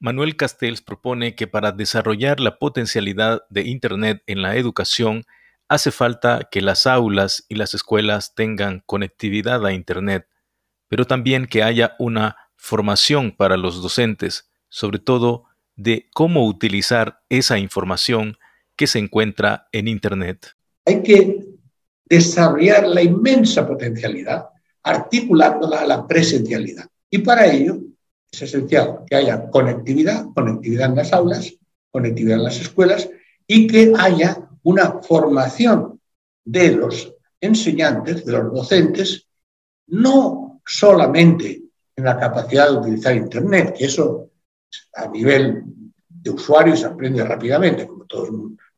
Manuel 0.00 0.34
Castells 0.34 0.80
propone 0.80 1.34
que 1.34 1.46
para 1.46 1.72
desarrollar 1.72 2.40
la 2.40 2.58
potencialidad 2.58 3.42
de 3.50 3.62
Internet 3.68 4.22
en 4.26 4.40
la 4.40 4.56
educación 4.56 5.24
hace 5.72 5.90
falta 5.90 6.48
que 6.50 6.60
las 6.60 6.86
aulas 6.86 7.46
y 7.48 7.54
las 7.54 7.72
escuelas 7.72 8.34
tengan 8.34 8.82
conectividad 8.84 9.64
a 9.64 9.72
Internet, 9.72 10.26
pero 10.88 11.06
también 11.06 11.46
que 11.46 11.62
haya 11.62 11.96
una 11.98 12.36
formación 12.56 13.32
para 13.34 13.56
los 13.56 13.80
docentes, 13.80 14.50
sobre 14.68 14.98
todo 14.98 15.44
de 15.74 16.10
cómo 16.12 16.46
utilizar 16.46 17.20
esa 17.30 17.58
información 17.58 18.36
que 18.76 18.86
se 18.86 18.98
encuentra 18.98 19.68
en 19.72 19.88
Internet. 19.88 20.54
Hay 20.84 21.02
que 21.02 21.42
desarrollar 22.04 22.86
la 22.86 23.02
inmensa 23.02 23.66
potencialidad 23.66 24.44
articulándola 24.82 25.80
a 25.80 25.86
la 25.86 26.06
presencialidad. 26.06 26.84
Y 27.08 27.18
para 27.18 27.46
ello 27.46 27.78
es 28.30 28.42
esencial 28.42 29.04
que 29.08 29.16
haya 29.16 29.48
conectividad, 29.48 30.26
conectividad 30.34 30.90
en 30.90 30.96
las 30.96 31.14
aulas, 31.14 31.54
conectividad 31.90 32.36
en 32.36 32.44
las 32.44 32.60
escuelas 32.60 33.08
y 33.46 33.66
que 33.66 33.94
haya 33.98 34.50
una 34.64 35.00
formación 35.02 36.00
de 36.44 36.72
los 36.72 37.14
enseñantes, 37.40 38.24
de 38.24 38.32
los 38.32 38.52
docentes, 38.52 39.26
no 39.88 40.60
solamente 40.64 41.62
en 41.96 42.04
la 42.04 42.18
capacidad 42.18 42.70
de 42.70 42.78
utilizar 42.78 43.14
Internet, 43.14 43.74
que 43.76 43.86
eso 43.86 44.30
a 44.94 45.08
nivel 45.08 45.62
de 46.08 46.30
usuario 46.30 46.76
se 46.76 46.86
aprende 46.86 47.24
rápidamente, 47.24 47.86
como 47.86 48.04
todos, 48.06 48.30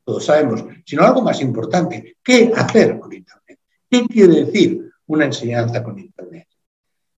todos 0.02 0.24
sabemos, 0.24 0.64
sino 0.84 1.04
algo 1.04 1.22
más 1.22 1.40
importante, 1.40 2.16
¿qué 2.22 2.50
hacer 2.54 2.98
con 2.98 3.12
Internet? 3.12 3.58
¿Qué 3.88 4.06
quiere 4.06 4.44
decir 4.44 4.90
una 5.06 5.26
enseñanza 5.26 5.82
con 5.82 5.98
Internet? 5.98 6.48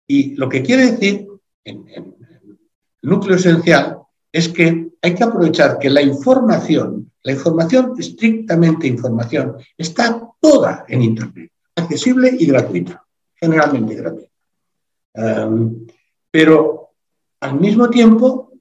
Y 0.07 0.35
lo 0.35 0.49
que 0.49 0.63
quiere 0.63 0.93
decir, 0.93 1.27
en, 1.65 2.15
núcleo 3.03 3.37
esencial, 3.37 3.99
es 4.33 4.49
que 4.49 4.86
hay 5.07 5.15
que 5.15 5.25
aprovechar 5.25 5.79
que 5.79 5.91
la 5.91 6.03
información 6.03 7.11
la 7.27 7.33
información, 7.33 7.95
estrictamente 7.99 8.87
información, 8.87 9.57
está 9.77 10.31
toda 10.41 10.85
en 10.87 11.03
Internet, 11.03 11.51
accesible 11.75 12.31
y 12.39 12.47
gratuita, 12.47 13.05
generalmente 13.35 13.97
gratuita. 13.97 14.31
Pero 16.31 16.91
al 17.41 17.59
mismo 17.59 17.91
tiempo, 17.91 18.53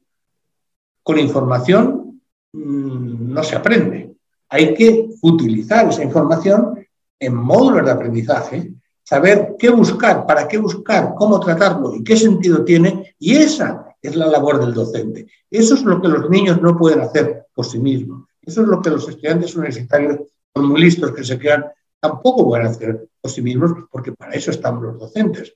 con 1.04 1.20
información 1.20 2.20
mm, 2.54 3.32
no 3.32 3.44
se 3.44 3.56
aprende. 3.56 4.16
Hay 4.50 4.74
que 4.74 5.10
utilizar 5.22 5.88
esa 5.88 6.04
información 6.04 6.84
en 7.20 7.36
módulos 7.36 7.86
de 7.86 7.92
aprendizaje, 7.92 8.74
saber 9.04 9.58
qué 9.60 9.70
buscar, 9.70 10.26
para 10.26 10.48
qué 10.48 10.58
buscar, 10.58 11.14
cómo 11.16 11.40
tratarlo 11.40 11.94
y 11.94 12.04
qué 12.04 12.18
sentido 12.18 12.66
tiene, 12.66 13.16
y 13.20 13.36
esa 13.36 13.85
es 14.08 14.16
la 14.16 14.28
labor 14.28 14.60
del 14.60 14.74
docente. 14.74 15.28
Eso 15.50 15.76
es 15.76 15.84
lo 15.84 16.02
que 16.02 16.08
los 16.08 16.30
niños 16.30 16.62
no 16.62 16.78
pueden 16.78 17.02
hacer 17.02 17.48
por 17.54 17.66
sí 17.66 17.80
mismos. 17.80 18.28
Eso 18.42 18.62
es 18.62 18.68
lo 18.68 18.82
que 18.82 18.90
los 18.92 19.08
estudiantes 19.08 19.56
universitarios, 19.56 20.20
son 20.54 20.68
muy 20.68 20.82
listos 20.82 21.12
que 21.12 21.24
se 21.24 21.38
crean, 21.38 21.66
tampoco 22.00 22.46
pueden 22.46 22.68
hacer 22.68 23.10
por 23.20 23.32
sí 23.32 23.42
mismos, 23.42 23.72
porque 23.92 24.12
para 24.12 24.34
eso 24.34 24.52
estamos 24.52 24.84
los 24.84 25.00
docentes. 25.00 25.54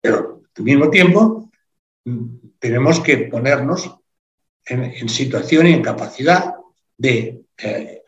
Pero 0.00 0.42
al 0.56 0.64
mismo 0.64 0.90
tiempo, 0.90 1.50
mm, 2.04 2.24
tenemos 2.58 3.00
que 3.00 3.18
ponernos 3.18 3.90
en, 4.64 5.08
situación 5.08 5.66
y 5.68 5.74
en 5.74 5.82
capacidad 5.82 6.54
de, 6.96 7.44
eh, 7.58 8.02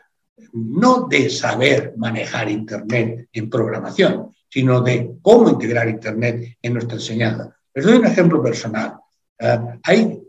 no 0.52 1.07
de 1.09 1.30
saber 1.30 1.95
manejar 1.97 2.50
Internet 2.50 3.28
en 3.33 3.49
programación, 3.49 4.35
sino 4.49 4.80
de 4.80 5.12
cómo 5.23 5.50
integrar 5.50 5.88
Internet 5.88 6.57
en 6.61 6.73
nuestra 6.73 6.97
enseñanza. 6.97 7.57
Les 7.75 7.85
doy 7.85 7.97
un 7.97 8.07
ejemplo 8.07 8.42
personal. 8.42 8.99
Eh, 9.38 9.59
hay 9.85 10.23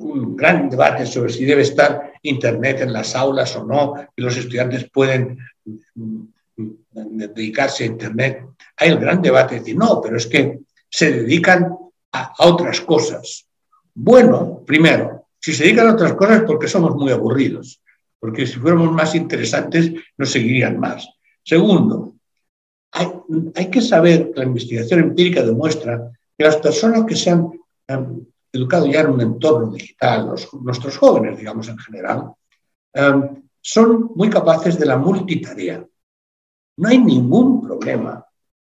un 0.00 0.36
gran 0.36 0.68
debate 0.70 1.06
sobre 1.06 1.32
si 1.32 1.44
debe 1.44 1.62
estar 1.62 2.12
Internet 2.22 2.80
en 2.80 2.92
las 2.92 3.14
aulas 3.14 3.54
o 3.56 3.64
no, 3.64 3.94
y 4.16 4.22
los 4.22 4.36
estudiantes 4.36 4.90
pueden 4.90 5.38
mm, 5.94 6.22
dedicarse 7.34 7.84
a 7.84 7.88
Internet. 7.88 8.46
Hay 8.76 8.90
el 8.90 8.98
gran 8.98 9.22
debate 9.22 9.60
de 9.60 9.74
no, 9.74 10.00
pero 10.02 10.16
es 10.16 10.26
que 10.26 10.60
se 10.88 11.12
dedican 11.12 11.76
a, 12.12 12.34
otras 12.38 12.80
cosas. 12.80 13.46
Bueno, 13.94 14.62
primero, 14.66 15.26
si 15.38 15.52
se 15.52 15.64
dedican 15.64 15.88
a 15.88 15.92
otras 15.92 16.14
cosas 16.14 16.42
porque 16.46 16.68
somos 16.68 16.94
muy 16.94 17.12
aburridos, 17.12 17.80
porque 18.18 18.46
si 18.46 18.58
fuéramos 18.58 18.92
más 18.92 19.14
interesantes 19.14 19.92
nos 20.16 20.30
seguirían 20.30 20.78
más. 20.78 21.08
Segundo, 21.42 22.14
hay, 22.92 23.08
hay 23.54 23.70
que 23.70 23.80
saber, 23.80 24.32
la 24.34 24.44
investigación 24.44 25.00
empírica 25.00 25.42
demuestra 25.42 26.10
que 26.36 26.44
las 26.44 26.56
personas 26.56 27.04
que 27.06 27.16
se 27.16 27.30
han 27.30 27.50
educado 28.52 28.86
ya 28.86 29.00
en 29.00 29.10
un 29.10 29.20
entorno 29.20 29.72
digital, 29.72 30.34
nuestros 30.62 30.96
jóvenes, 30.96 31.38
digamos 31.38 31.68
en 31.68 31.78
general, 31.78 32.32
em, 32.92 33.42
son 33.60 34.12
muy 34.14 34.30
capaces 34.30 34.78
de 34.78 34.86
la 34.86 34.96
multitarea. 34.96 35.84
No 36.76 36.88
hay 36.88 36.98
ningún 36.98 37.60
problema 37.60 38.24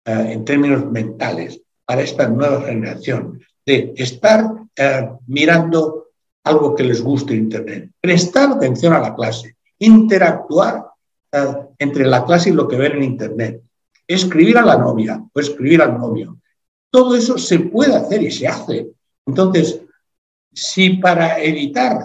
eh, 0.05 0.31
en 0.31 0.43
términos 0.43 0.85
mentales 0.91 1.61
para 1.85 2.01
esta 2.01 2.27
nueva 2.27 2.61
generación 2.61 3.39
de 3.65 3.93
estar 3.95 4.51
eh, 4.75 5.09
mirando 5.27 6.07
algo 6.43 6.73
que 6.73 6.83
les 6.83 7.01
guste 7.01 7.35
Internet, 7.35 7.91
prestar 8.01 8.51
atención 8.51 8.93
a 8.93 8.99
la 8.99 9.13
clase, 9.13 9.55
interactuar 9.77 10.87
eh, 11.31 11.55
entre 11.77 12.05
la 12.05 12.25
clase 12.25 12.49
y 12.49 12.53
lo 12.53 12.67
que 12.67 12.77
ven 12.77 12.93
en 12.93 13.03
Internet, 13.03 13.61
escribir 14.07 14.57
a 14.57 14.65
la 14.65 14.77
novia 14.77 15.23
o 15.31 15.39
escribir 15.39 15.81
al 15.81 15.97
novio. 15.97 16.37
Todo 16.89 17.15
eso 17.15 17.37
se 17.37 17.59
puede 17.59 17.95
hacer 17.95 18.23
y 18.23 18.31
se 18.31 18.47
hace. 18.47 18.89
Entonces, 19.25 19.81
si 20.53 20.97
para 20.97 21.39
evitar 21.41 21.99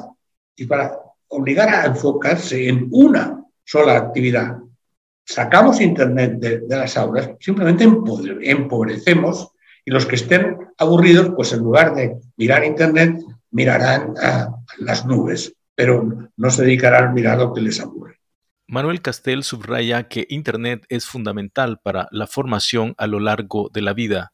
y 0.54 0.66
para 0.66 0.98
obligar 1.28 1.68
a 1.68 1.86
enfocarse 1.86 2.68
en 2.68 2.88
una 2.90 3.44
sola 3.64 3.96
actividad, 3.96 4.58
sacamos 5.24 5.80
Internet 5.80 6.38
de, 6.38 6.62
las 6.68 6.96
aulas, 6.96 7.30
simplemente 7.40 7.84
empobrecemos 7.84 9.50
y 9.84 9.90
los 9.90 10.06
que 10.06 10.16
estén 10.16 10.56
aburridos, 10.78 11.32
pues 11.34 11.52
en 11.52 11.60
lugar 11.60 11.94
de 11.94 12.16
mirar 12.36 12.64
Internet, 12.64 13.18
mirarán 13.50 14.14
a 14.22 14.54
las 14.78 15.06
nubes, 15.06 15.54
pero 15.74 16.30
no 16.36 16.50
se 16.50 16.64
dedicarán 16.64 17.08
a 17.08 17.12
mirar 17.12 17.38
lo 17.38 17.52
que 17.52 17.60
les 17.60 17.80
aburre. 17.80 18.20
Manuel 18.68 19.00
Castel 19.00 19.44
subraya 19.44 20.08
que 20.08 20.26
Internet 20.28 20.86
es 20.88 21.06
fundamental 21.06 21.78
para 21.80 22.08
la 22.10 22.26
formación 22.26 22.94
a 22.98 23.06
lo 23.06 23.20
largo 23.20 23.70
de 23.72 23.80
la 23.80 23.92
vida, 23.92 24.32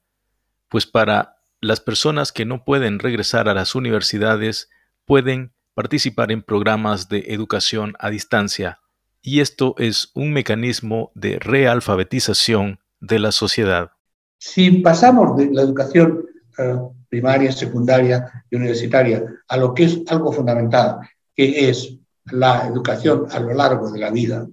pues 0.68 0.86
para 0.86 1.41
las 1.62 1.80
personas 1.80 2.32
que 2.32 2.44
no 2.44 2.64
pueden 2.64 2.98
regresar 2.98 3.48
a 3.48 3.54
las 3.54 3.76
universidades 3.76 4.68
pueden 5.06 5.52
participar 5.74 6.32
en 6.32 6.42
programas 6.42 7.08
de 7.08 7.20
educación 7.28 7.94
a 8.00 8.10
distancia, 8.10 8.80
y 9.22 9.40
esto 9.40 9.76
es 9.78 10.10
un 10.14 10.32
mecanismo 10.32 11.12
de 11.14 11.38
realfabetización 11.38 12.80
de 13.00 13.20
la 13.20 13.30
sociedad. 13.30 13.92
Si 14.38 14.72
pasamos 14.78 15.36
de 15.36 15.50
la 15.52 15.62
educación 15.62 16.26
eh, 16.58 16.76
primaria, 17.08 17.52
secundaria 17.52 18.44
y 18.50 18.56
universitaria 18.56 19.24
a 19.46 19.56
lo 19.56 19.72
que 19.72 19.84
es 19.84 20.00
algo 20.08 20.32
fundamental, 20.32 20.98
que 21.36 21.70
es 21.70 21.96
la 22.24 22.66
educación 22.66 23.28
a 23.30 23.38
lo 23.38 23.54
largo 23.54 23.88
de 23.92 24.00
la 24.00 24.10
vida, 24.10 24.48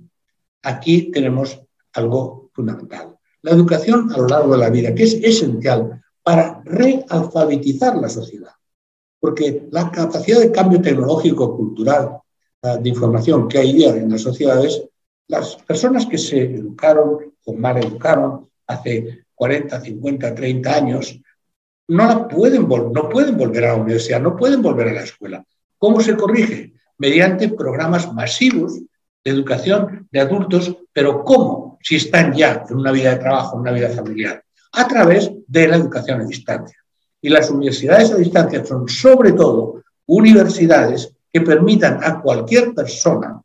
aquí 0.62 1.12
tenemos 1.12 1.60
algo 1.94 2.52
fundamental. 2.54 3.16
La 3.42 3.52
educación 3.52 4.12
a 4.14 4.18
lo 4.18 4.28
largo 4.28 4.52
de 4.52 4.60
la 4.60 4.70
vida, 4.70 4.94
que 4.94 5.04
es 5.04 5.16
esencial 5.16 6.04
para 6.30 6.62
realfabetizar 6.64 7.96
la 7.96 8.08
sociedad. 8.08 8.52
Porque 9.20 9.68
la 9.72 9.90
capacidad 9.90 10.40
de 10.40 10.52
cambio 10.52 10.80
tecnológico, 10.80 11.58
cultural, 11.58 12.20
eh, 12.62 12.78
de 12.80 12.90
información 12.90 13.48
que 13.48 13.58
hay 13.58 13.74
día 13.74 13.96
en 13.96 14.12
las 14.12 14.22
sociedades, 14.22 14.80
las 15.28 15.56
personas 15.56 16.06
que 16.06 16.20
se 16.20 16.44
educaron 16.44 17.34
o 17.44 17.54
mal 17.54 17.78
educaron 17.78 18.48
hace 18.68 19.26
40, 19.34 19.82
50, 19.82 20.36
30 20.36 20.72
años, 20.72 21.20
no, 21.88 22.06
la 22.06 22.28
pueden, 22.28 22.70
no 22.70 23.10
pueden 23.10 23.36
volver 23.36 23.66
a 23.66 23.74
la 23.74 23.82
universidad, 23.82 24.22
no 24.22 24.38
pueden 24.38 24.62
volver 24.62 24.90
a 24.90 24.94
la 24.94 25.04
escuela. 25.06 25.44
¿Cómo 25.80 26.00
se 26.00 26.16
corrige? 26.16 26.74
Mediante 27.00 27.50
programas 27.50 28.14
masivos 28.14 28.80
de 29.26 29.32
educación 29.32 30.08
de 30.12 30.20
adultos, 30.20 30.78
pero 30.94 31.24
¿cómo? 31.24 31.80
Si 31.82 31.96
están 31.96 32.36
ya 32.36 32.66
en 32.70 32.78
una 32.78 32.92
vida 32.92 33.16
de 33.16 33.18
trabajo, 33.20 33.56
en 33.56 33.62
una 33.62 33.72
vida 33.72 33.90
familiar 33.90 34.44
a 34.72 34.88
través 34.88 35.32
de 35.48 35.68
la 35.68 35.78
educación 35.78 36.22
a 36.22 36.26
distancia. 36.26 36.78
Y 37.22 37.30
las 37.30 37.50
universidades 37.50 38.12
a 38.12 38.16
distancia 38.16 38.66
son 38.66 38.88
sobre 38.88 39.34
todo 39.34 39.84
universidades 40.06 41.14
que 41.32 41.42
permitan 41.42 42.00
a 42.04 42.22
cualquier 42.22 42.74
persona 42.74 43.42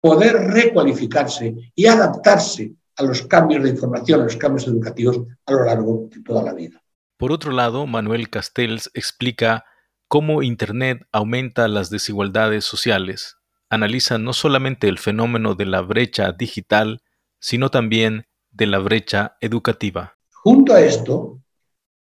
poder 0.00 0.34
recualificarse 0.36 1.54
y 1.74 1.86
adaptarse 1.86 2.72
a 2.96 3.02
los 3.02 3.22
cambios 3.22 3.62
de 3.62 3.70
información, 3.70 4.20
a 4.20 4.24
los 4.24 4.36
cambios 4.36 4.66
educativos 4.66 5.20
a 5.46 5.52
lo 5.52 5.64
largo 5.64 6.08
de 6.10 6.22
toda 6.22 6.42
la 6.42 6.52
vida. 6.52 6.82
Por 7.16 7.32
otro 7.32 7.52
lado, 7.52 7.86
Manuel 7.86 8.30
Castells 8.30 8.90
explica 8.94 9.64
cómo 10.08 10.42
Internet 10.42 11.06
aumenta 11.12 11.68
las 11.68 11.90
desigualdades 11.90 12.64
sociales. 12.64 13.36
Analiza 13.70 14.18
no 14.18 14.32
solamente 14.32 14.88
el 14.88 14.98
fenómeno 14.98 15.54
de 15.54 15.66
la 15.66 15.80
brecha 15.80 16.32
digital, 16.32 17.02
sino 17.38 17.70
también 17.70 18.26
de 18.50 18.66
la 18.66 18.78
brecha 18.78 19.36
educativa. 19.40 20.17
Junto 20.42 20.74
a 20.74 20.80
esto, 20.80 21.40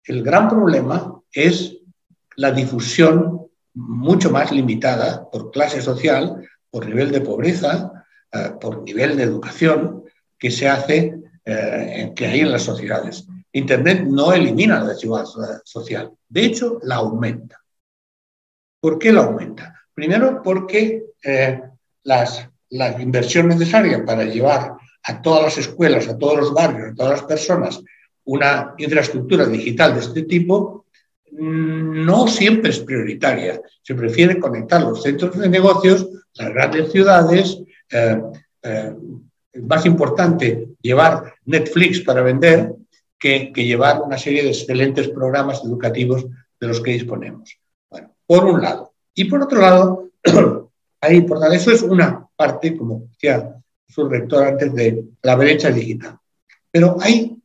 el 0.04 0.22
gran 0.22 0.48
problema 0.48 1.20
es 1.32 1.78
la 2.36 2.50
difusión 2.50 3.48
mucho 3.74 4.30
más 4.30 4.52
limitada 4.52 5.28
por 5.30 5.50
clase 5.50 5.80
social, 5.80 6.46
por 6.70 6.86
nivel 6.86 7.10
de 7.10 7.20
pobreza, 7.20 8.04
eh, 8.32 8.52
por 8.60 8.82
nivel 8.82 9.16
de 9.16 9.22
educación 9.22 10.04
que 10.38 10.50
se 10.50 10.68
hace, 10.68 11.18
eh, 11.44 12.12
que 12.14 12.26
hay 12.26 12.40
en 12.40 12.52
las 12.52 12.62
sociedades. 12.62 13.26
Internet 13.52 14.04
no 14.06 14.32
elimina 14.32 14.80
la 14.80 14.88
desigualdad 14.88 15.62
social, 15.64 16.12
de 16.28 16.44
hecho 16.44 16.78
la 16.82 16.96
aumenta. 16.96 17.60
¿Por 18.80 18.98
qué 18.98 19.12
la 19.12 19.22
aumenta? 19.22 19.74
Primero 19.94 20.42
porque 20.42 21.06
eh, 21.22 21.62
las, 22.02 22.48
la 22.70 23.00
inversión 23.00 23.48
necesaria 23.48 24.04
para 24.04 24.24
llevar 24.24 24.76
a 25.02 25.22
todas 25.22 25.44
las 25.44 25.58
escuelas, 25.58 26.06
a 26.08 26.18
todos 26.18 26.38
los 26.38 26.52
barrios, 26.52 26.92
a 26.92 26.94
todas 26.94 27.12
las 27.12 27.22
personas 27.24 27.82
una 28.26 28.74
infraestructura 28.78 29.46
digital 29.46 29.94
de 29.94 30.00
este 30.00 30.22
tipo 30.22 30.86
mm, 31.32 32.04
no 32.04 32.28
siempre 32.28 32.70
es 32.70 32.80
prioritaria. 32.80 33.60
Se 33.82 33.94
prefiere 33.94 34.38
conectar 34.38 34.82
los 34.82 35.02
centros 35.02 35.38
de 35.38 35.48
negocios, 35.48 36.08
las 36.34 36.52
grandes 36.52 36.92
ciudades. 36.92 37.62
Eh, 37.90 38.20
eh, 38.62 38.94
más 39.62 39.86
importante 39.86 40.68
llevar 40.80 41.34
Netflix 41.44 42.00
para 42.00 42.22
vender 42.22 42.74
que, 43.18 43.52
llevar 43.54 44.02
una 44.02 44.18
serie 44.18 44.42
de 44.42 44.50
excelentes 44.50 45.08
programas 45.08 45.62
educativos 45.64 46.26
de 46.60 46.66
los 46.66 46.80
que 46.80 46.92
disponemos. 46.92 47.58
Bueno, 47.90 48.14
por 48.26 48.44
un 48.44 48.60
lado. 48.60 48.92
Y 49.14 49.24
por 49.24 49.42
otro 49.42 49.60
lado, 49.60 50.10
ahí, 51.00 51.22
por 51.22 51.38
eso 51.54 51.70
es 51.70 51.82
una 51.82 52.26
parte, 52.36 52.76
como 52.76 53.08
decía 53.12 53.56
su 53.88 54.08
rector 54.08 54.44
antes, 54.44 54.74
de 54.74 55.04
la 55.22 55.36
brecha 55.36 55.70
digital. 55.70 56.18
Pero 56.70 56.96
hay 57.00 57.36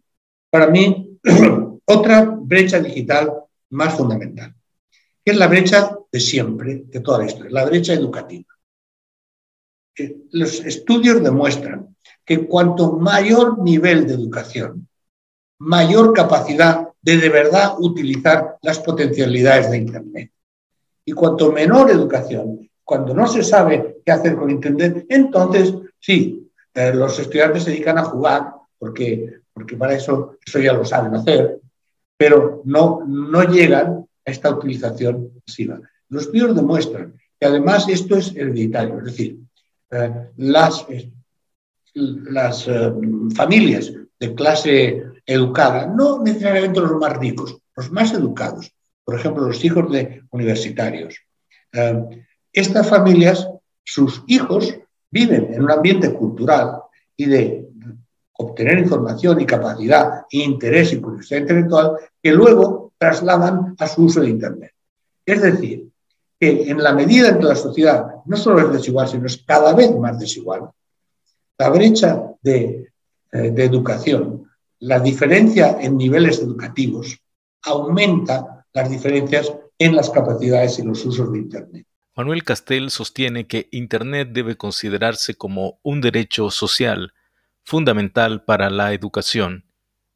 para 0.52 0.68
mí, 0.68 1.18
otra 1.86 2.24
brecha 2.26 2.80
digital 2.80 3.34
más 3.72 3.96
fundamental, 3.96 4.54
que 5.24 5.32
es 5.32 5.38
la 5.38 5.48
brecha 5.48 5.98
de 6.12 6.20
siempre, 6.20 6.84
de 6.86 7.00
toda 7.00 7.20
la 7.20 7.26
historia, 7.26 7.52
la 7.52 7.66
brecha 7.66 7.94
educativa. 7.94 8.46
Los 10.32 10.60
estudios 10.60 11.24
demuestran 11.24 11.96
que 12.26 12.46
cuanto 12.46 12.94
mayor 12.94 13.60
nivel 13.60 14.06
de 14.08 14.14
educación, 14.14 14.88
mayor 15.60 16.14
capacidad 16.14 16.90
de 17.02 17.18
de 17.18 17.30
verdad 17.30 17.76
utilizar 17.80 18.58
las 18.62 18.80
potencialidades 18.80 19.72
de 19.72 19.78
Internet. 19.78 20.32
Y 21.06 21.14
cuanto 21.14 21.52
menor 21.52 21.90
educación, 21.90 22.70
cuando 22.84 23.14
no 23.14 23.28
se 23.28 23.44
sabe 23.44 24.02
qué 24.06 24.12
hacer 24.12 24.36
con 24.36 24.50
Internet, 24.50 25.06
entonces 25.10 25.74
sí, 26.00 26.52
eh, 26.74 26.94
los 26.94 27.18
estudiantes 27.20 27.64
se 27.64 27.72
dedican 27.72 27.98
a 27.98 28.04
jugar 28.04 28.54
porque 28.78 29.41
porque 29.62 29.78
para 29.78 29.94
eso, 29.94 30.38
eso 30.44 30.60
ya 30.60 30.74
lo 30.74 30.84
saben 30.84 31.14
hacer, 31.14 31.60
pero 32.18 32.64
no, 32.66 33.04
no 33.06 33.44
llegan 33.44 34.08
a 34.26 34.32
esta 34.32 34.50
utilización 34.50 35.34
masiva. 35.46 35.80
Los 36.10 36.24
estudios 36.24 36.56
demuestran 36.56 37.14
que 37.40 37.46
además 37.46 37.88
esto 37.88 38.16
es 38.16 38.36
hereditario, 38.36 38.98
es 38.98 39.06
decir, 39.06 39.38
eh, 39.92 40.30
las, 40.38 40.88
las 41.94 42.68
eh, 42.68 42.92
familias 43.36 43.94
de 44.20 44.34
clase 44.34 45.04
educada, 45.28 45.86
no 45.86 46.24
necesariamente 46.24 46.80
los 46.80 46.94
más 46.94 47.18
ricos, 47.18 47.60
los 47.76 47.92
más 47.92 48.14
educados, 48.14 48.74
por 49.04 49.20
ejemplo, 49.20 49.48
los 49.48 49.64
hijos 49.64 49.92
de 49.92 50.24
universitarios. 50.32 51.20
Eh, 51.72 52.26
estas 52.52 52.90
familias, 52.90 53.48
sus 53.84 54.24
hijos 54.26 54.76
viven 55.12 55.54
en 55.54 55.64
un 55.64 55.72
ambiente 55.72 56.12
cultural 56.16 56.82
y 57.16 57.26
de 57.26 57.71
obtener 58.38 58.80
información 58.80 59.40
y 59.40 59.46
capacidad, 59.46 60.26
e 60.32 60.40
interés 60.40 60.94
y 60.94 61.02
curiosidad 61.02 61.42
intelectual 61.42 61.98
que 62.22 62.32
luego 62.32 62.94
trasladan 62.98 63.76
a 63.78 63.88
su 63.88 64.04
uso 64.04 64.22
de 64.22 64.30
Internet. 64.30 64.74
Es 65.26 65.42
decir, 65.42 65.88
que 66.40 66.70
en 66.70 66.82
la 66.82 66.94
medida 66.94 67.30
en 67.30 67.40
que 67.40 67.46
la 67.46 67.56
sociedad 67.56 68.06
no 68.26 68.38
solo 68.38 68.62
es 68.62 68.74
desigual, 68.74 69.08
sino 69.08 69.28
es 69.28 69.38
cada 69.46 69.74
vez 69.74 69.96
más 69.96 70.20
desigual, 70.20 70.70
la 71.58 71.70
brecha 71.70 72.24
de, 72.42 72.92
eh, 73.32 73.52
de 73.52 73.64
educación, 73.64 74.50
la 74.80 75.00
diferencia 75.00 75.78
en 75.80 75.98
niveles 75.98 76.40
educativos, 76.40 77.20
aumenta 77.64 78.66
las 78.74 78.90
diferencias 78.90 79.54
en 79.78 79.96
las 79.96 80.10
capacidades 80.10 80.80
y 80.80 80.84
los 80.84 81.06
usos 81.06 81.32
de 81.32 81.40
Internet. 81.40 81.86
Manuel 82.16 82.44
Castel 82.44 82.90
sostiene 82.90 83.48
que 83.48 83.68
Internet 83.72 84.30
debe 84.32 84.58
considerarse 84.58 85.36
como 85.36 85.80
un 85.84 86.02
derecho 86.02 86.50
social 86.52 87.14
fundamental 87.64 88.44
para 88.44 88.70
la 88.70 88.94
educación, 88.94 89.66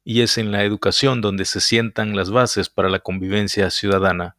y 0.04 0.20
es 0.20 0.38
en 0.38 0.52
la 0.52 0.64
educación 0.64 1.20
donde 1.20 1.44
se 1.44 1.60
sientan 1.60 2.16
las 2.16 2.30
bases 2.30 2.68
para 2.68 2.88
la 2.88 3.00
convivencia 3.00 3.70
ciudadana. 3.70 4.36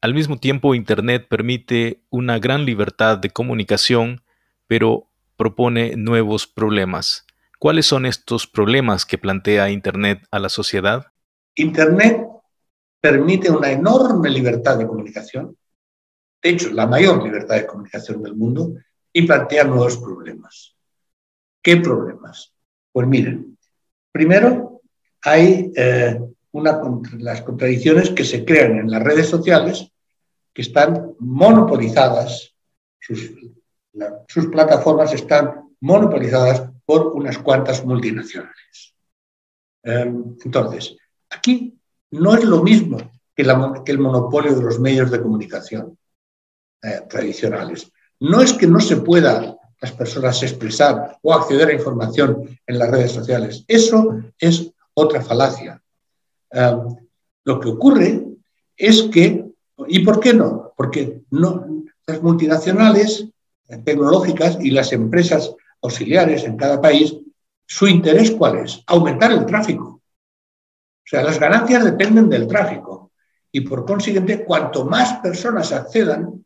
Al 0.00 0.14
mismo 0.14 0.38
tiempo, 0.38 0.74
Internet 0.74 1.26
permite 1.28 2.02
una 2.10 2.38
gran 2.38 2.64
libertad 2.64 3.18
de 3.18 3.30
comunicación, 3.30 4.22
pero 4.66 5.08
propone 5.36 5.96
nuevos 5.96 6.46
problemas. 6.46 7.26
¿Cuáles 7.58 7.86
son 7.86 8.06
estos 8.06 8.46
problemas 8.46 9.04
que 9.06 9.18
plantea 9.18 9.70
Internet 9.70 10.26
a 10.30 10.38
la 10.38 10.48
sociedad? 10.48 11.06
Internet 11.54 12.20
permite 13.00 13.50
una 13.50 13.70
enorme 13.70 14.30
libertad 14.30 14.78
de 14.78 14.86
comunicación, 14.86 15.56
de 16.42 16.50
hecho, 16.50 16.70
la 16.70 16.86
mayor 16.86 17.24
libertad 17.24 17.56
de 17.56 17.66
comunicación 17.66 18.22
del 18.22 18.36
mundo, 18.36 18.74
y 19.12 19.22
plantea 19.22 19.64
nuevos 19.64 19.96
problemas. 19.96 20.75
¿Qué 21.66 21.78
problemas? 21.78 22.54
Pues 22.92 23.08
miren, 23.08 23.58
primero 24.12 24.82
hay 25.22 25.72
eh, 25.74 26.16
las 27.18 27.42
contradicciones 27.42 28.10
que 28.10 28.24
se 28.24 28.44
crean 28.44 28.78
en 28.78 28.88
las 28.88 29.02
redes 29.02 29.28
sociales 29.28 29.90
que 30.54 30.62
están 30.62 31.16
monopolizadas, 31.18 32.54
sus, 33.00 34.46
plataformas 34.52 35.12
están 35.12 35.74
monopolizadas 35.80 36.70
por 36.84 37.08
unas 37.08 37.38
cuantas 37.38 37.84
multinacionales. 37.84 38.94
Em, 39.82 40.36
entonces, 40.44 40.96
aquí 41.30 41.76
no 42.12 42.36
es 42.36 42.44
lo 42.44 42.62
mismo 42.62 42.98
que, 43.34 43.42
que, 43.84 43.90
el 43.92 43.98
monopolio 43.98 44.54
de 44.54 44.62
los 44.62 44.78
medios 44.78 45.10
de 45.10 45.20
comunicación 45.20 45.98
eh, 46.80 47.00
tradicionales. 47.08 47.90
No 48.20 48.40
es 48.40 48.52
que 48.52 48.68
no 48.68 48.78
se 48.78 48.98
pueda 48.98 49.58
las 49.80 49.92
personas 49.92 50.42
expresar 50.42 51.18
o 51.22 51.34
acceder 51.34 51.68
a 51.68 51.74
información 51.74 52.58
en 52.66 52.78
las 52.78 52.90
redes 52.90 53.12
sociales. 53.12 53.64
Eso 53.68 54.20
es 54.38 54.72
otra 54.94 55.22
falacia. 55.22 55.82
Eh, 56.50 56.76
lo 57.44 57.60
que 57.60 57.68
ocurre 57.68 58.24
es 58.76 59.02
que, 59.04 59.46
¿y 59.88 59.98
por 60.00 60.20
qué 60.20 60.34
no? 60.34 60.72
Porque 60.76 61.22
no, 61.30 61.84
las 62.06 62.22
multinacionales 62.22 63.28
tecnológicas 63.84 64.58
y 64.60 64.70
las 64.70 64.92
empresas 64.92 65.54
auxiliares 65.82 66.44
en 66.44 66.56
cada 66.56 66.80
país, 66.80 67.16
¿su 67.66 67.86
interés 67.86 68.30
cuál 68.30 68.58
es? 68.58 68.82
Aumentar 68.86 69.32
el 69.32 69.46
tráfico. 69.46 70.00
O 71.06 71.08
sea, 71.08 71.22
las 71.22 71.38
ganancias 71.38 71.84
dependen 71.84 72.28
del 72.28 72.46
tráfico. 72.46 73.12
Y 73.52 73.60
por 73.60 73.84
consiguiente, 73.84 74.44
cuanto 74.44 74.84
más 74.84 75.14
personas 75.20 75.72
accedan 75.72 76.44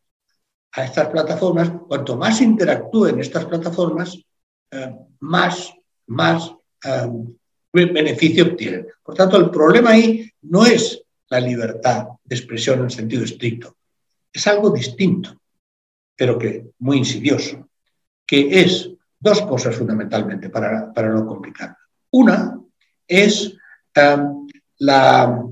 a 0.73 0.85
estas 0.85 1.09
plataformas, 1.09 1.71
cuanto 1.89 2.17
más 2.17 2.41
interactúen 2.41 3.21
estas 3.21 3.45
plataformas, 3.45 4.19
eh, 4.71 4.95
más, 5.21 5.73
más 6.07 6.53
eh, 6.85 7.09
beneficio 7.73 8.45
obtienen. 8.45 8.87
Por 9.03 9.15
tanto, 9.15 9.37
el 9.37 9.51
problema 9.51 9.91
ahí 9.91 10.31
no 10.43 10.65
es 10.65 11.03
la 11.29 11.41
libertad 11.41 12.09
de 12.25 12.37
expresión 12.37 12.81
en 12.81 12.91
sentido 12.91 13.25
estricto, 13.25 13.77
es 14.33 14.47
algo 14.47 14.71
distinto, 14.71 15.41
pero 16.17 16.39
que 16.39 16.71
muy 16.79 16.99
insidioso, 16.99 17.69
que 18.27 18.61
es 18.61 18.91
dos 19.19 19.43
cosas 19.43 19.77
fundamentalmente 19.77 20.51
para, 20.51 20.93
para 20.93 21.11
no 21.11 21.27
complicar. 21.27 21.77
Una 22.13 22.59
es 23.07 23.57
eh, 23.95 24.17
la, 24.79 25.45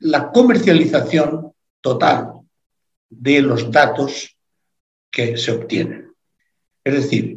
la 0.00 0.32
comercialización 0.32 1.52
total 1.80 2.32
de 3.08 3.42
los 3.42 3.70
datos 3.70 4.36
que 5.10 5.36
se 5.36 5.52
obtienen. 5.52 6.14
Es 6.84 6.94
decir, 6.94 7.36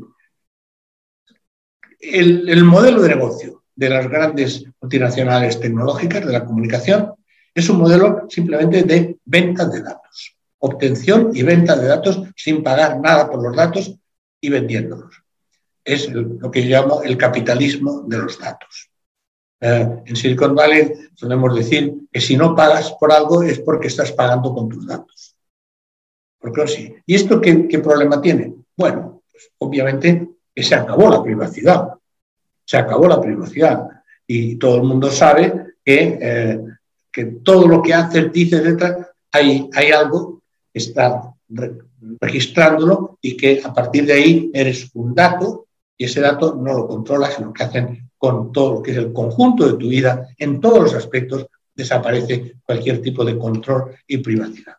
el, 2.00 2.64
modelo 2.64 3.02
de 3.02 3.10
negocio 3.10 3.64
de 3.76 3.90
las 3.90 4.08
grandes 4.08 4.66
multinacionales 4.82 5.60
tecnológicas 5.60 6.26
de 6.26 6.32
la 6.32 6.46
comunicación 6.46 7.14
es 7.54 7.70
un 7.70 7.78
modelo 7.78 8.26
simplemente 8.30 8.84
de 8.84 9.18
venta 9.26 9.66
de 9.66 9.82
datos, 9.82 10.36
obtención 10.60 11.32
y 11.34 11.44
venta 11.44 11.76
de 11.76 11.88
datos 11.88 12.22
sin 12.36 12.64
pagar 12.64 13.00
nada 13.00 13.30
por 13.30 13.42
los 13.42 13.56
datos 13.56 13.96
y 14.40 14.50
vendiéndolos. 14.50 15.16
Es 15.84 16.10
lo 16.12 16.50
que 16.50 16.64
yo 16.64 16.70
llamo 16.70 17.04
el 17.04 17.18
capitalismo 17.18 18.04
de 18.08 18.18
los 18.18 18.40
datos. 18.40 18.90
Eh, 19.60 20.04
en 20.06 20.16
Silicon 20.16 20.56
Valley 20.56 20.94
podemos 21.20 21.56
decir 21.56 21.94
que 22.12 22.20
si 22.20 22.36
no 22.36 22.56
pagas 22.56 22.92
por 23.00 23.12
algo 23.12 23.44
es 23.44 23.60
porque 23.60 23.88
estás 23.88 24.12
pagando 24.12 24.54
con 24.54 24.70
tus 24.70 24.86
datos. 24.86 25.33
Porque 26.44 27.02
¿Y 27.06 27.16
esto 27.16 27.40
qué, 27.40 27.80
problema 27.82 28.22
tiene? 28.22 28.54
Bueno, 28.76 29.22
pues 29.32 29.50
obviamente 29.60 30.28
que 30.54 30.62
se 30.62 30.76
acabó 30.76 31.10
la 31.10 31.24
privacidad. 31.24 31.88
Se 32.66 32.76
acabó 32.76 33.08
la 33.08 33.22
privacidad. 33.22 33.88
Y 34.28 34.58
todo 34.58 34.76
el 34.76 34.84
mundo 34.84 35.10
sabe 35.10 35.78
que, 35.86 36.20
eh, 36.22 36.60
que 37.10 37.26
todo 37.42 37.66
lo 37.66 37.82
que 37.82 37.94
haces, 37.94 38.30
dices, 38.34 38.60
etc., 38.66 38.98
hay, 39.32 39.70
hay 39.74 39.92
algo 39.92 40.42
que 40.74 40.80
está 40.80 41.34
registrándolo 42.20 43.18
y 43.22 43.38
que 43.38 43.62
a 43.64 43.74
partir 43.74 44.06
de 44.06 44.14
ahí 44.14 44.52
eres 44.54 44.92
un 44.96 45.16
dato 45.16 45.68
y 45.98 46.04
ese 46.06 46.20
dato 46.20 46.56
no 46.56 46.74
lo 46.74 46.88
controlas, 46.88 47.36
sino 47.36 47.54
que 47.54 47.64
hacen 47.64 48.10
con 48.18 48.52
todo 48.52 48.74
lo 48.74 48.84
que 48.84 48.92
es 48.92 48.98
el 48.98 49.14
conjunto 49.14 49.66
de 49.66 49.78
tu 49.78 49.88
vida, 49.88 50.28
en 50.38 50.60
todos 50.60 50.84
los 50.84 50.94
aspectos, 50.94 51.48
desaparece 51.74 52.56
cualquier 52.64 53.02
tipo 53.02 53.24
de 53.24 53.38
control 53.38 53.96
y 54.06 54.18
privacidad. 54.18 54.76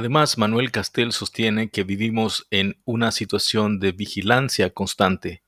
Además, 0.00 0.38
Manuel 0.38 0.70
Castel 0.70 1.12
sostiene 1.12 1.68
que 1.68 1.84
vivimos 1.84 2.46
en 2.50 2.80
una 2.86 3.10
situación 3.10 3.80
de 3.80 3.92
vigilancia 3.92 4.70
constante, 4.70 5.42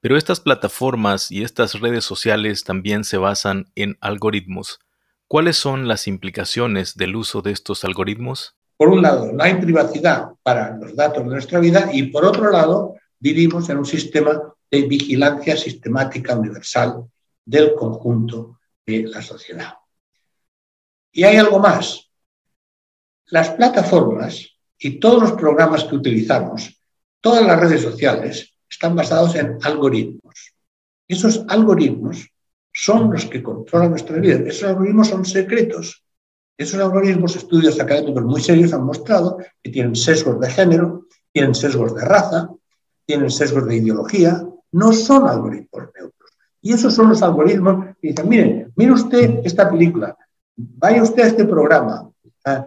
pero 0.00 0.16
estas 0.16 0.40
plataformas 0.40 1.30
y 1.30 1.44
estas 1.44 1.78
redes 1.78 2.04
sociales 2.04 2.64
también 2.64 3.04
se 3.04 3.16
basan 3.16 3.70
en 3.76 3.98
algoritmos. 4.00 4.80
¿Cuáles 5.28 5.56
son 5.56 5.86
las 5.86 6.08
implicaciones 6.08 6.96
del 6.96 7.14
uso 7.14 7.42
de 7.42 7.52
estos 7.52 7.84
algoritmos? 7.84 8.56
Por 8.76 8.88
un 8.88 9.02
lado, 9.02 9.30
no 9.30 9.40
hay 9.40 9.54
privacidad 9.54 10.30
para 10.42 10.76
los 10.76 10.96
datos 10.96 11.22
de 11.22 11.30
nuestra 11.30 11.60
vida 11.60 11.88
y 11.92 12.08
por 12.08 12.24
otro 12.24 12.50
lado, 12.50 12.96
vivimos 13.20 13.70
en 13.70 13.78
un 13.78 13.86
sistema 13.86 14.32
de 14.68 14.82
vigilancia 14.82 15.56
sistemática 15.56 16.34
universal 16.34 17.04
del 17.44 17.76
conjunto 17.76 18.58
de 18.84 19.04
la 19.04 19.22
sociedad. 19.22 19.74
Y 21.12 21.22
hay 21.22 21.36
algo 21.36 21.60
más, 21.60 22.11
las 23.26 23.50
plataformas 23.50 24.48
y 24.78 24.98
todos 24.98 25.22
los 25.22 25.32
programas 25.32 25.84
que 25.84 25.96
utilizamos, 25.96 26.80
todas 27.20 27.44
las 27.44 27.58
redes 27.58 27.82
sociales, 27.82 28.52
están 28.68 28.96
basados 28.96 29.34
en 29.36 29.58
algoritmos. 29.62 30.54
Esos 31.06 31.44
algoritmos 31.48 32.28
son 32.72 33.12
los 33.12 33.26
que 33.26 33.42
controlan 33.42 33.90
nuestra 33.90 34.18
vida. 34.18 34.40
Esos 34.46 34.70
algoritmos 34.70 35.08
son 35.08 35.24
secretos. 35.24 36.04
Esos 36.56 36.80
algoritmos, 36.80 37.36
estudios 37.36 37.78
académicos 37.80 38.24
muy 38.24 38.40
serios 38.40 38.72
han 38.72 38.84
mostrado 38.84 39.38
que 39.62 39.70
tienen 39.70 39.94
sesgos 39.94 40.40
de 40.40 40.50
género, 40.50 41.06
tienen 41.32 41.54
sesgos 41.54 41.94
de 41.94 42.04
raza, 42.04 42.50
tienen 43.04 43.30
sesgos 43.30 43.66
de 43.66 43.76
ideología, 43.76 44.42
no 44.72 44.92
son 44.92 45.28
algoritmos 45.28 45.88
neutros. 45.94 46.30
Y 46.60 46.72
esos 46.72 46.94
son 46.94 47.08
los 47.08 47.22
algoritmos 47.22 47.96
que 48.00 48.08
dicen, 48.08 48.28
miren, 48.28 48.72
mire 48.76 48.92
usted 48.92 49.40
esta 49.44 49.68
película, 49.68 50.16
vaya 50.56 51.02
usted 51.02 51.24
a 51.24 51.26
este 51.26 51.44
programa, 51.44 52.11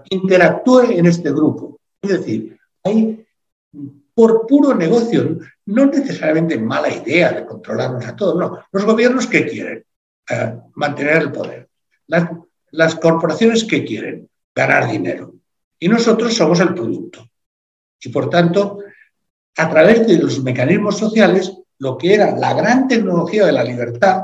interactúe 0.10 0.92
en 0.92 1.06
este 1.06 1.32
grupo. 1.32 1.80
Es 2.02 2.10
decir, 2.12 2.58
hay 2.84 3.26
por 4.14 4.48
puro 4.48 4.74
negocio, 4.74 5.40
no 5.66 5.86
necesariamente 5.88 6.58
mala 6.58 6.90
idea 6.90 7.34
de 7.34 7.46
controlarnos 7.46 8.06
a 8.06 8.16
todos, 8.16 8.38
no. 8.38 8.60
Los 8.72 8.86
gobiernos, 8.86 9.28
¿qué 9.28 9.46
quieren? 9.46 9.84
Eh, 10.30 10.56
mantener 10.76 11.24
el 11.24 11.32
poder. 11.32 11.70
Las, 12.08 12.30
las 12.72 12.96
corporaciones 12.96 13.66
que 13.66 13.84
quieren 13.84 14.30
ganar 14.56 14.90
dinero 14.90 15.34
y 15.80 15.90
nosotros 15.90 16.34
somos 16.34 16.60
el 16.62 16.74
producto. 16.74 17.28
Y 18.00 18.10
por 18.10 18.30
tanto, 18.30 18.80
a 19.58 19.70
través 19.70 20.08
de 20.08 20.18
los 20.18 20.42
mecanismos 20.42 20.98
sociales, 20.98 21.54
lo 21.80 21.98
que 21.98 22.14
era 22.14 22.36
la 22.38 22.54
gran 22.54 22.88
tecnología 22.88 23.46
de 23.46 23.52
la 23.52 23.64
libertad, 23.64 24.24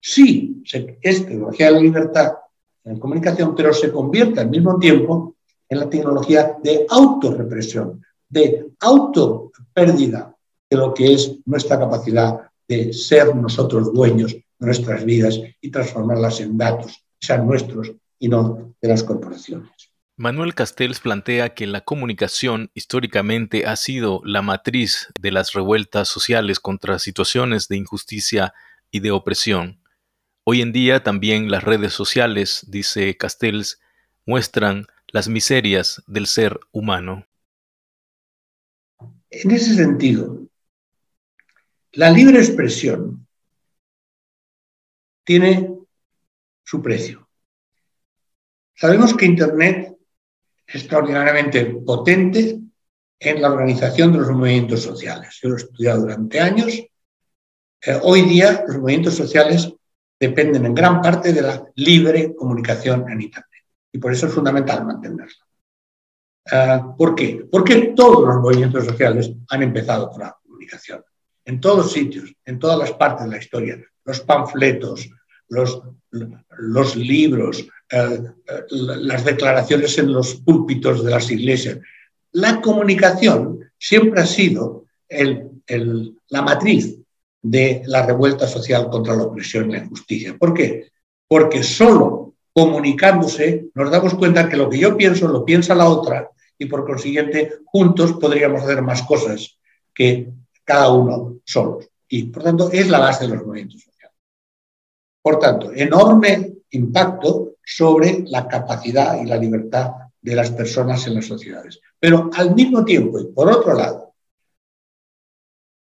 sí 0.00 0.62
es 1.00 1.26
tecnología 1.26 1.66
de 1.66 1.72
la 1.72 1.80
libertad 1.80 2.32
en 2.88 2.98
comunicación, 2.98 3.54
pero 3.54 3.72
se 3.72 3.92
convierte 3.92 4.40
al 4.40 4.50
mismo 4.50 4.78
tiempo 4.78 5.36
en 5.68 5.78
la 5.78 5.90
tecnología 5.90 6.56
de 6.62 6.86
autorrepresión, 6.88 8.02
de 8.28 8.70
autopérdida 8.80 10.34
de 10.70 10.76
lo 10.76 10.94
que 10.94 11.12
es 11.14 11.36
nuestra 11.46 11.78
capacidad 11.78 12.40
de 12.66 12.92
ser 12.92 13.34
nosotros 13.34 13.92
dueños 13.92 14.32
de 14.32 14.44
nuestras 14.58 15.04
vidas 15.04 15.40
y 15.60 15.70
transformarlas 15.70 16.40
en 16.40 16.56
datos, 16.58 17.04
sean 17.20 17.46
nuestros 17.46 17.92
y 18.18 18.28
no 18.28 18.74
de 18.80 18.88
las 18.88 19.02
corporaciones. 19.02 19.70
Manuel 20.16 20.54
Castells 20.54 20.98
plantea 20.98 21.54
que 21.54 21.66
la 21.68 21.82
comunicación 21.82 22.70
históricamente 22.74 23.66
ha 23.66 23.76
sido 23.76 24.20
la 24.24 24.42
matriz 24.42 25.08
de 25.20 25.30
las 25.30 25.52
revueltas 25.52 26.08
sociales 26.08 26.58
contra 26.58 26.98
situaciones 26.98 27.68
de 27.68 27.76
injusticia 27.76 28.52
y 28.90 28.98
de 28.98 29.12
opresión. 29.12 29.77
Hoy 30.50 30.62
en 30.62 30.72
día 30.72 31.02
también 31.02 31.50
las 31.50 31.62
redes 31.62 31.92
sociales, 31.92 32.64
dice 32.68 33.18
Castells, 33.18 33.82
muestran 34.24 34.86
las 35.08 35.28
miserias 35.28 36.02
del 36.06 36.26
ser 36.26 36.58
humano. 36.72 37.26
En 39.28 39.50
ese 39.50 39.74
sentido, 39.74 40.48
la 41.92 42.08
libre 42.08 42.38
expresión 42.38 43.26
tiene 45.22 45.70
su 46.64 46.80
precio. 46.80 47.28
Sabemos 48.74 49.14
que 49.14 49.26
Internet 49.26 49.98
es 50.66 50.76
extraordinariamente 50.76 51.66
potente 51.66 52.58
en 53.18 53.42
la 53.42 53.52
organización 53.52 54.12
de 54.12 54.20
los 54.20 54.30
movimientos 54.30 54.80
sociales. 54.80 55.38
Yo 55.42 55.50
lo 55.50 55.56
he 55.56 55.58
estudiado 55.58 56.00
durante 56.00 56.40
años. 56.40 56.72
Eh, 56.72 58.00
hoy 58.02 58.22
día 58.22 58.64
los 58.66 58.78
movimientos 58.78 59.14
sociales 59.14 59.74
dependen 60.18 60.66
en 60.66 60.74
gran 60.74 61.00
parte 61.00 61.32
de 61.32 61.42
la 61.42 61.64
libre 61.76 62.34
comunicación 62.34 63.08
en 63.08 63.20
Internet 63.22 63.64
y 63.92 63.98
por 63.98 64.12
eso 64.12 64.26
es 64.26 64.32
fundamental 64.32 64.84
mantenerla. 64.84 65.46
Eh, 66.50 66.80
¿Por 66.96 67.14
qué? 67.14 67.46
Porque 67.50 67.92
todos 67.94 68.26
los 68.26 68.36
movimientos 68.36 68.84
sociales 68.84 69.30
han 69.48 69.62
empezado 69.62 70.10
por 70.10 70.20
la 70.20 70.36
comunicación 70.42 71.04
en 71.44 71.60
todos 71.60 71.92
sitios, 71.92 72.32
en 72.44 72.58
todas 72.58 72.78
las 72.78 72.92
partes 72.92 73.24
de 73.24 73.30
la 73.30 73.38
historia, 73.38 73.78
los 74.04 74.20
panfletos, 74.20 75.08
los, 75.48 75.82
los 76.10 76.96
libros, 76.96 77.66
eh, 77.90 78.20
eh, 78.46 78.64
las 78.70 79.24
declaraciones 79.24 79.96
en 79.98 80.12
los 80.12 80.34
púlpitos 80.36 81.02
de 81.02 81.10
las 81.10 81.30
iglesias. 81.30 81.78
La 82.32 82.60
comunicación 82.60 83.60
siempre 83.78 84.20
ha 84.20 84.26
sido 84.26 84.84
la 86.28 86.42
matriz 86.42 86.97
de 87.50 87.82
la 87.86 88.04
revuelta 88.04 88.46
social 88.46 88.88
contra 88.90 89.16
la 89.16 89.24
opresión 89.24 89.68
y 89.68 89.72
la 89.72 89.84
injusticia. 89.84 90.36
¿Por 90.36 90.52
qué? 90.52 90.90
Porque 91.26 91.62
solo 91.62 92.34
comunicándose 92.52 93.66
nos 93.74 93.90
damos 93.90 94.14
cuenta 94.14 94.48
que 94.48 94.56
lo 94.56 94.68
que 94.68 94.78
yo 94.78 94.96
pienso 94.96 95.28
lo 95.28 95.44
piensa 95.44 95.74
la 95.74 95.88
otra 95.88 96.30
y 96.58 96.66
por 96.66 96.84
consiguiente 96.84 97.60
juntos 97.64 98.14
podríamos 98.14 98.62
hacer 98.62 98.82
más 98.82 99.02
cosas 99.02 99.58
que 99.94 100.30
cada 100.64 100.92
uno 100.92 101.38
solos. 101.44 101.88
Y 102.08 102.24
por 102.24 102.42
tanto 102.42 102.70
es 102.70 102.88
la 102.88 102.98
base 102.98 103.26
de 103.26 103.34
los 103.34 103.46
movimientos 103.46 103.82
sociales. 103.82 104.16
Por 105.22 105.38
tanto, 105.38 105.72
enorme 105.72 106.54
impacto 106.70 107.56
sobre 107.64 108.24
la 108.26 108.46
capacidad 108.48 109.20
y 109.22 109.26
la 109.26 109.36
libertad 109.36 109.92
de 110.20 110.34
las 110.34 110.50
personas 110.50 111.06
en 111.06 111.14
las 111.14 111.26
sociedades. 111.26 111.80
Pero 111.98 112.30
al 112.34 112.54
mismo 112.54 112.84
tiempo, 112.84 113.20
y 113.20 113.26
por 113.26 113.50
otro 113.50 113.74
lado, 113.74 114.14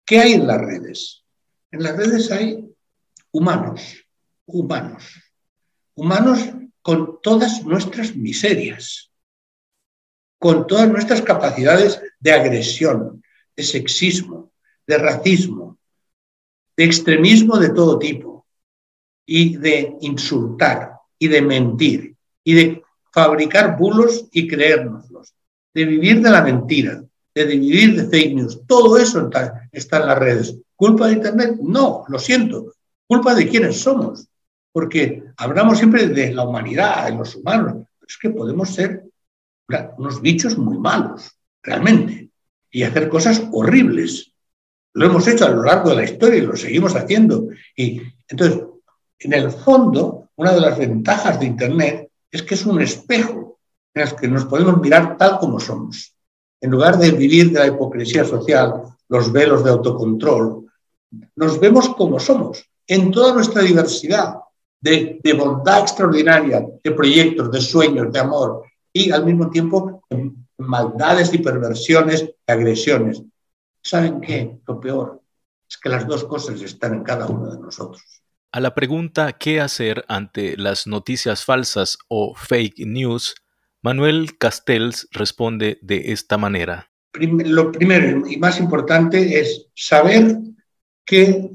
¿qué 0.05 0.19
hay 0.19 0.33
en 0.35 0.47
las 0.47 0.61
redes? 0.61 1.24
En 1.75 1.83
las 1.83 1.97
redes 1.97 2.31
hay 2.31 2.65
humanos, 3.33 4.07
humanos, 4.47 5.03
humanos 5.97 6.39
con 6.81 7.19
todas 7.21 7.65
nuestras 7.65 8.15
miserias, 8.15 9.11
con 10.39 10.69
todas 10.69 10.89
nuestras 10.89 11.21
capacidades 11.21 12.01
de 12.21 12.33
agresión, 12.33 13.25
de 13.57 13.65
sexismo, 13.65 14.53
de 14.87 14.99
racismo, 14.99 15.77
de 16.77 16.85
extremismo 16.85 17.59
de 17.59 17.71
todo 17.71 17.99
tipo, 17.99 18.47
y 19.27 19.57
de 19.57 19.97
insultar, 20.03 20.93
y 21.19 21.27
de 21.27 21.43
mentir, 21.43 22.15
y 22.45 22.55
de 22.55 22.85
fabricar 23.13 23.77
bulos 23.77 24.29
y 24.31 24.47
creérnoslos, 24.47 25.35
de 25.75 25.85
vivir 25.87 26.23
de 26.23 26.31
la 26.31 26.43
mentira, 26.43 27.03
de 27.35 27.45
vivir 27.47 28.01
de 28.01 28.09
fake 28.09 28.35
news. 28.37 28.61
Todo 28.65 28.97
eso 28.97 29.29
está, 29.29 29.69
en 29.73 30.07
las 30.07 30.19
redes. 30.21 30.57
¿Culpa 30.77 31.07
de 31.07 31.15
Internet? 31.15 31.57
No, 31.63 32.05
lo 32.09 32.19
siento. 32.19 32.73
Culpa 33.07 33.35
de 33.35 33.49
quienes 33.49 33.81
somos. 33.81 34.27
Porque 34.73 35.23
hablamos 35.37 35.79
siempre 35.79 36.09
de 36.09 36.33
la 36.33 36.45
humanidad, 36.45 37.07
de 37.07 37.17
los 37.17 37.37
humanos. 37.37 37.87
Es 38.07 38.19
que 38.19 38.31
podemos 38.31 38.71
ser 38.71 39.05
unos 39.97 40.21
bichos 40.21 40.59
muy 40.59 40.79
malos, 40.79 41.31
realmente, 41.63 42.31
y 42.71 42.83
hacer 42.83 43.09
cosas 43.09 43.43
horribles. 43.53 44.33
Lo 44.93 45.07
hemos 45.07 45.27
hecho 45.27 45.47
a 45.47 45.51
lo 45.51 45.63
largo 45.63 45.91
de 45.91 45.97
la 45.97 46.05
historia 46.05 46.39
y 46.39 46.47
lo 46.47 46.57
seguimos 46.57 46.95
haciendo. 46.95 47.49
Y 47.77 48.03
entonces, 48.29 48.63
en 49.19 49.33
el 49.33 49.51
fondo, 49.51 50.31
una 50.37 50.53
de 50.53 50.61
las 50.61 50.79
ventajas 50.79 51.41
de 51.41 51.47
Internet 51.47 52.11
es 52.31 52.43
que 52.43 52.55
es 52.55 52.67
un 52.67 52.81
espejo 52.81 53.59
en 53.95 54.03
el 54.03 54.17
que 54.17 54.29
nos 54.29 54.45
podemos 54.45 54.81
mirar 54.81 55.17
tal 55.17 55.39
como 55.39 55.61
somos. 55.61 56.15
En 56.61 56.71
lugar 56.71 56.99
de 56.99 57.13
vivir 57.13 57.53
de 57.53 57.61
la 57.61 57.67
hipocresía 57.69 58.25
social, 58.25 58.83
los 59.09 59.33
velos 59.33 59.63
de 59.63 59.71
autocontrol, 59.71 60.64
nos 61.37 61.61
vemos 61.61 61.89
como 61.91 62.19
somos, 62.19 62.65
en 62.87 63.11
toda 63.11 63.35
nuestra 63.35 63.63
diversidad 63.63 64.37
de, 64.81 65.21
de 65.23 65.33
bondad 65.33 65.81
extraordinaria, 65.81 66.67
de 66.83 66.91
proyectos, 66.91 67.51
de 67.51 67.61
sueños, 67.61 68.13
de 68.13 68.19
amor, 68.19 68.65
y 68.93 69.11
al 69.11 69.25
mismo 69.25 69.51
tiempo 69.51 70.03
maldades 70.59 71.33
y 71.35 71.39
perversiones 71.39 72.23
y 72.23 72.53
agresiones. 72.53 73.23
¿Saben 73.83 74.21
qué? 74.21 74.59
Lo 74.67 74.81
peor 74.81 75.21
es 75.69 75.77
que 75.77 75.89
las 75.89 76.07
dos 76.07 76.25
cosas 76.25 76.61
están 76.63 76.95
en 76.95 77.03
cada 77.03 77.27
uno 77.27 77.53
de 77.53 77.61
nosotros. 77.61 78.03
A 78.53 78.61
la 78.61 78.75
pregunta 78.75 79.33
¿qué 79.33 79.61
hacer 79.61 80.05
ante 80.09 80.57
las 80.57 80.87
noticias 80.87 81.45
falsas 81.45 81.99
o 82.09 82.35
fake 82.37 82.87
news? 82.87 83.35
Manuel 83.83 84.39
Castells 84.39 85.09
responde 85.11 85.79
de 85.83 86.13
esta 86.13 86.39
manera. 86.39 86.91
Lo 87.15 87.71
primero 87.73 88.27
y 88.27 88.37
más 88.39 88.59
importante 88.59 89.41
es 89.41 89.67
saber 89.75 90.39
que 91.05 91.51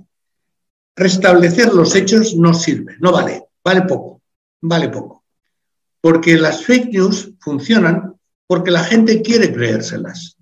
restablecer 0.95 1.73
los 1.73 1.95
hechos 1.95 2.35
no 2.35 2.53
sirve, 2.53 2.95
no 2.99 3.11
vale, 3.11 3.45
vale 3.63 3.81
poco, 3.83 4.21
vale 4.61 4.89
poco. 4.89 5.23
Porque 6.01 6.37
las 6.37 6.63
fake 6.63 6.89
news 6.91 7.31
funcionan 7.39 8.15
porque 8.47 8.71
la 8.71 8.83
gente 8.83 9.21
quiere 9.21 9.53
creérselas. 9.53 10.37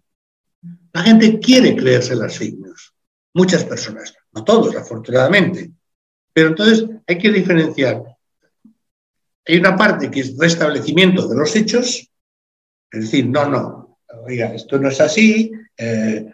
La 0.94 1.04
gente 1.04 1.40
quiere 1.40 1.76
creerse 1.76 2.16
las 2.16 2.38
fake 2.38 2.58
news. 2.58 2.94
Muchas 3.34 3.64
personas, 3.66 4.14
no 4.32 4.44
todos, 4.44 4.76
afortunadamente. 4.76 5.72
Pero 6.34 6.50
entonces 6.50 6.86
hay 7.06 7.18
que 7.18 7.32
diferenciar. 7.32 8.04
Hay 9.46 9.58
una 9.58 9.76
parte 9.76 10.10
que 10.10 10.22
es 10.22 10.38
restablecimiento 10.38 11.28
de 11.28 11.36
los 11.36 11.56
hechos, 11.56 12.10
es 12.92 13.02
decir, 13.02 13.28
no, 13.28 13.48
no, 13.50 14.00
oiga, 14.26 14.54
esto 14.54 14.80
no 14.80 14.90
es 14.90 15.00
así, 15.02 15.52
eh, 15.78 16.32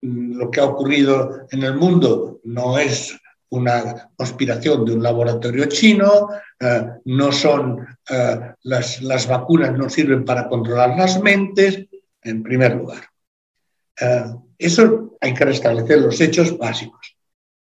lo 0.00 0.50
que 0.50 0.60
ha 0.60 0.64
ocurrido 0.64 1.46
en 1.50 1.62
el 1.62 1.74
mundo 1.76 2.40
no 2.44 2.78
es 2.78 3.16
una 3.50 4.10
conspiración 4.16 4.84
de 4.84 4.92
un 4.92 5.02
laboratorio 5.02 5.66
chino, 5.66 6.28
eh, 6.60 6.86
no 7.06 7.32
son 7.32 7.86
eh, 8.08 8.40
las, 8.62 9.00
las 9.02 9.26
vacunas 9.26 9.72
no 9.76 9.88
sirven 9.88 10.24
para 10.24 10.48
controlar 10.48 10.96
las 10.96 11.20
mentes, 11.22 11.86
en 12.22 12.42
primer 12.42 12.76
lugar. 12.76 13.04
Eh, 14.00 14.24
eso 14.58 15.16
hay 15.20 15.34
que 15.34 15.44
restablecer 15.44 16.00
los 16.00 16.20
hechos 16.20 16.56
básicos. 16.58 17.16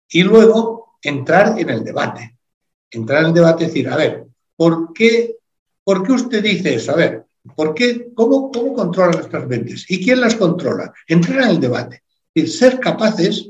Y 0.08 0.22
luego 0.22 0.98
entrar 1.02 1.58
en 1.58 1.70
el 1.70 1.84
debate. 1.84 2.38
Entrar 2.90 3.20
en 3.20 3.26
el 3.26 3.34
debate 3.34 3.64
y 3.64 3.66
decir, 3.66 3.88
a 3.88 3.96
ver, 3.96 4.26
¿por 4.56 4.92
qué, 4.92 5.36
¿por 5.84 6.02
qué 6.02 6.12
usted 6.12 6.42
dice 6.42 6.74
eso? 6.74 6.92
A 6.92 6.96
ver, 6.96 7.24
¿por 7.54 7.74
qué, 7.74 8.12
cómo, 8.14 8.50
¿cómo 8.50 8.72
controla 8.72 9.12
nuestras 9.12 9.46
mentes? 9.46 9.84
¿Y 9.90 10.02
quién 10.02 10.20
las 10.20 10.36
controla? 10.36 10.92
Entrar 11.06 11.42
en 11.42 11.48
el 11.50 11.60
debate. 11.60 12.02
Y 12.36 12.46
ser 12.46 12.78
capaces 12.78 13.48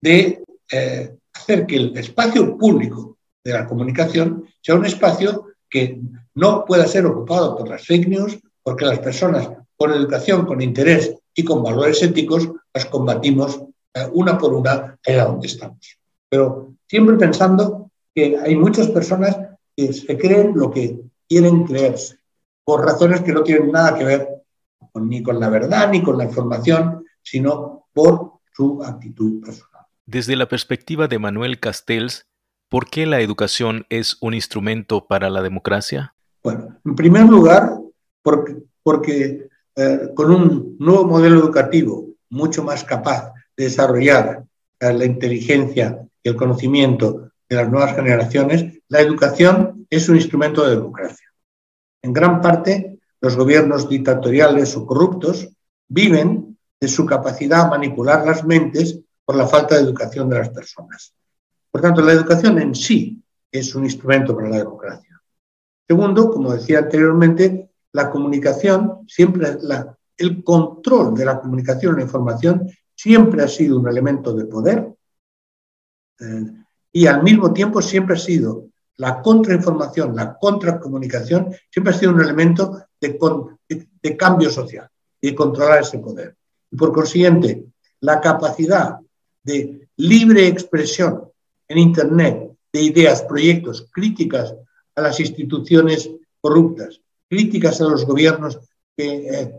de 0.00 0.42
eh, 0.72 1.14
hacer 1.34 1.66
que 1.66 1.76
el 1.76 1.96
espacio 1.96 2.56
público 2.56 3.18
de 3.44 3.52
la 3.52 3.66
comunicación 3.66 4.46
sea 4.62 4.76
un 4.76 4.86
espacio 4.86 5.48
que 5.68 6.00
no 6.34 6.64
pueda 6.64 6.86
ser 6.86 7.04
ocupado 7.04 7.54
por 7.54 7.68
las 7.68 7.84
fake 7.84 8.08
news, 8.08 8.38
porque 8.62 8.86
las 8.86 9.00
personas 9.00 9.50
con 9.76 9.92
educación, 9.92 10.46
con 10.46 10.62
interés 10.62 11.14
y 11.34 11.44
con 11.44 11.62
valores 11.62 12.02
éticos 12.02 12.48
las 12.72 12.86
combatimos 12.86 13.60
eh, 13.92 14.08
una 14.12 14.38
por 14.38 14.54
una 14.54 14.98
allá 15.06 15.26
donde 15.26 15.48
estamos. 15.48 15.98
Pero 16.30 16.72
siempre 16.88 17.16
pensando 17.16 17.90
que 18.14 18.38
hay 18.38 18.56
muchas 18.56 18.88
personas 18.88 19.36
que 19.76 19.92
se 19.92 20.16
creen 20.16 20.52
lo 20.54 20.70
que 20.70 20.98
quieren 21.28 21.64
creerse, 21.64 22.16
por 22.64 22.86
razones 22.86 23.20
que 23.20 23.32
no 23.32 23.42
tienen 23.42 23.70
nada 23.70 23.98
que 23.98 24.04
ver 24.04 24.28
ni 24.94 25.22
con 25.22 25.38
la 25.38 25.50
verdad 25.50 25.90
ni 25.90 26.02
con 26.02 26.16
la 26.16 26.24
información, 26.24 27.04
sino 27.22 27.86
por 27.92 28.32
su 28.54 28.82
actitud 28.82 29.40
personal. 29.40 29.82
Desde 30.06 30.36
la 30.36 30.48
perspectiva 30.48 31.08
de 31.08 31.18
Manuel 31.18 31.60
Castells, 31.60 32.26
¿por 32.68 32.88
qué 32.88 33.06
la 33.06 33.20
educación 33.20 33.86
es 33.88 34.16
un 34.20 34.34
instrumento 34.34 35.06
para 35.06 35.30
la 35.30 35.42
democracia? 35.42 36.14
Bueno, 36.42 36.76
en 36.84 36.94
primer 36.96 37.26
lugar, 37.26 37.78
porque, 38.22 38.56
porque 38.82 39.48
eh, 39.76 40.10
con 40.14 40.30
un 40.30 40.76
nuevo 40.78 41.06
modelo 41.06 41.38
educativo 41.38 42.08
mucho 42.30 42.64
más 42.64 42.84
capaz 42.84 43.32
de 43.56 43.64
desarrollar 43.64 44.44
eh, 44.80 44.92
la 44.92 45.04
inteligencia 45.04 45.98
y 46.22 46.28
el 46.28 46.36
conocimiento 46.36 47.30
de 47.48 47.56
las 47.56 47.70
nuevas 47.70 47.94
generaciones, 47.94 48.80
la 48.88 49.00
educación 49.00 49.86
es 49.88 50.08
un 50.08 50.16
instrumento 50.16 50.64
de 50.64 50.76
democracia. 50.76 51.32
En 52.02 52.12
gran 52.12 52.40
parte, 52.40 52.98
los 53.20 53.36
gobiernos 53.36 53.88
dictatoriales 53.88 54.76
o 54.76 54.84
corruptos 54.84 55.48
viven 55.88 56.51
de 56.82 56.88
su 56.88 57.06
capacidad 57.06 57.60
a 57.60 57.68
manipular 57.68 58.26
las 58.26 58.44
mentes 58.44 58.98
por 59.24 59.36
la 59.36 59.46
falta 59.46 59.76
de 59.76 59.82
educación 59.82 60.28
de 60.28 60.38
las 60.38 60.48
personas. 60.48 61.14
Por 61.70 61.80
tanto, 61.80 62.02
la 62.02 62.10
educación 62.10 62.58
en 62.58 62.74
sí 62.74 63.22
es 63.52 63.72
un 63.76 63.84
instrumento 63.84 64.34
para 64.34 64.48
la 64.48 64.58
democracia. 64.58 65.22
Segundo, 65.86 66.28
como 66.28 66.52
decía 66.52 66.80
anteriormente, 66.80 67.70
la 67.92 68.10
comunicación, 68.10 69.04
siempre 69.06 69.58
la, 69.62 69.96
el 70.16 70.42
control 70.42 71.14
de 71.14 71.24
la 71.24 71.40
comunicación 71.40 71.94
y 71.94 71.96
la 71.98 72.02
información 72.02 72.68
siempre 72.96 73.44
ha 73.44 73.48
sido 73.48 73.78
un 73.78 73.86
elemento 73.86 74.34
de 74.34 74.46
poder 74.46 74.92
eh, 76.18 76.52
y 76.90 77.06
al 77.06 77.22
mismo 77.22 77.52
tiempo 77.52 77.80
siempre 77.80 78.16
ha 78.16 78.18
sido 78.18 78.70
la 78.96 79.22
contrainformación, 79.22 80.16
la 80.16 80.36
contracomunicación, 80.36 81.54
siempre 81.70 81.94
ha 81.94 81.96
sido 81.96 82.12
un 82.12 82.22
elemento 82.22 82.86
de, 83.00 84.16
cambio 84.16 84.50
social 84.50 84.88
y 85.20 85.32
controlar 85.32 85.82
ese 85.82 86.00
poder. 86.00 86.36
Y 86.72 86.76
por 86.76 86.92
consiguiente, 86.92 87.66
la 88.00 88.20
capacidad 88.20 88.98
de 89.44 89.88
libre 89.96 90.48
expresión 90.48 91.30
en 91.68 91.78
Internet 91.78 92.50
de 92.72 92.82
ideas, 92.82 93.22
proyectos, 93.22 93.86
críticas 93.92 94.54
a 94.94 95.02
las 95.02 95.20
instituciones 95.20 96.10
corruptas, 96.40 97.00
críticas 97.28 97.80
a 97.80 97.84
los 97.84 98.04
gobiernos 98.06 98.58
que 98.96 99.28
eh, 99.28 99.54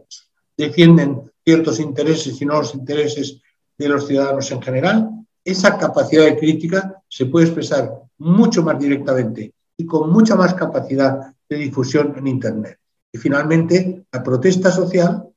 defienden 0.58 1.32
ciertos 1.44 1.80
intereses 1.80 2.42
y 2.42 2.46
no 2.46 2.60
los 2.60 2.74
intereses 2.74 3.42
de 3.78 3.90
los 3.90 4.08
ciudadanos 4.08 4.52
en 4.52 4.62
general, 4.62 5.10
esa 5.44 5.78
capacidad 5.78 6.26
de 6.26 6.38
crítica 6.38 7.02
se 7.08 7.26
puede 7.26 7.48
expresar 7.48 7.92
mucho 8.18 8.64
más 8.64 8.80
directamente 8.80 9.54
y 9.78 9.86
con 9.86 10.12
mucha 10.12 10.36
más 10.36 10.54
capacidad 10.54 11.34
de 11.50 11.56
difusión 11.58 12.14
en 12.18 12.28
Internet. 12.28 12.78
Y 13.12 13.18
finalmente, 13.18 14.06
la 14.12 14.24
protesta 14.24 14.72
social 14.72 15.28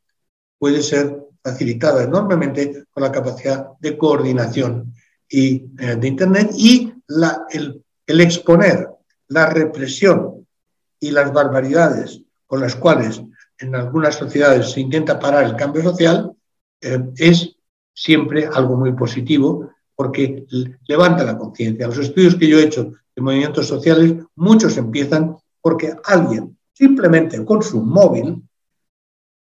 puede 0.58 0.82
ser 0.82 1.25
facilitada 1.46 2.02
enormemente 2.02 2.86
con 2.90 3.04
la 3.04 3.12
capacidad 3.12 3.68
de 3.78 3.96
coordinación 3.96 4.92
y, 5.28 5.64
eh, 5.78 5.96
de 5.96 6.08
Internet 6.08 6.50
y 6.56 6.92
el, 7.50 7.84
exponer 8.06 8.88
la 9.28 9.46
represión 9.46 10.46
y 10.98 11.12
las 11.12 11.32
barbaridades 11.32 12.20
con 12.46 12.60
las 12.60 12.74
cuales 12.74 13.22
en 13.58 13.74
algunas 13.76 14.16
sociedades 14.16 14.72
se 14.72 14.80
intenta 14.80 15.20
parar 15.20 15.44
el 15.44 15.54
cambio 15.54 15.82
social 15.82 16.32
eh, 16.80 16.98
es 17.16 17.56
siempre 17.94 18.48
algo 18.52 18.76
muy 18.76 18.92
positivo 18.92 19.70
porque 19.94 20.46
levanta 20.86 21.24
la 21.24 21.38
conciencia. 21.38 21.86
Los 21.86 21.98
estudios 21.98 22.34
que 22.34 22.48
yo 22.48 22.58
he 22.58 22.64
hecho 22.64 22.92
de 23.14 23.22
movimientos 23.22 23.66
sociales, 23.66 24.14
muchos 24.34 24.76
empiezan 24.76 25.36
porque 25.60 25.94
alguien 26.04 26.58
simplemente 26.72 27.42
con 27.44 27.62
su 27.62 27.82
móvil 27.82 28.42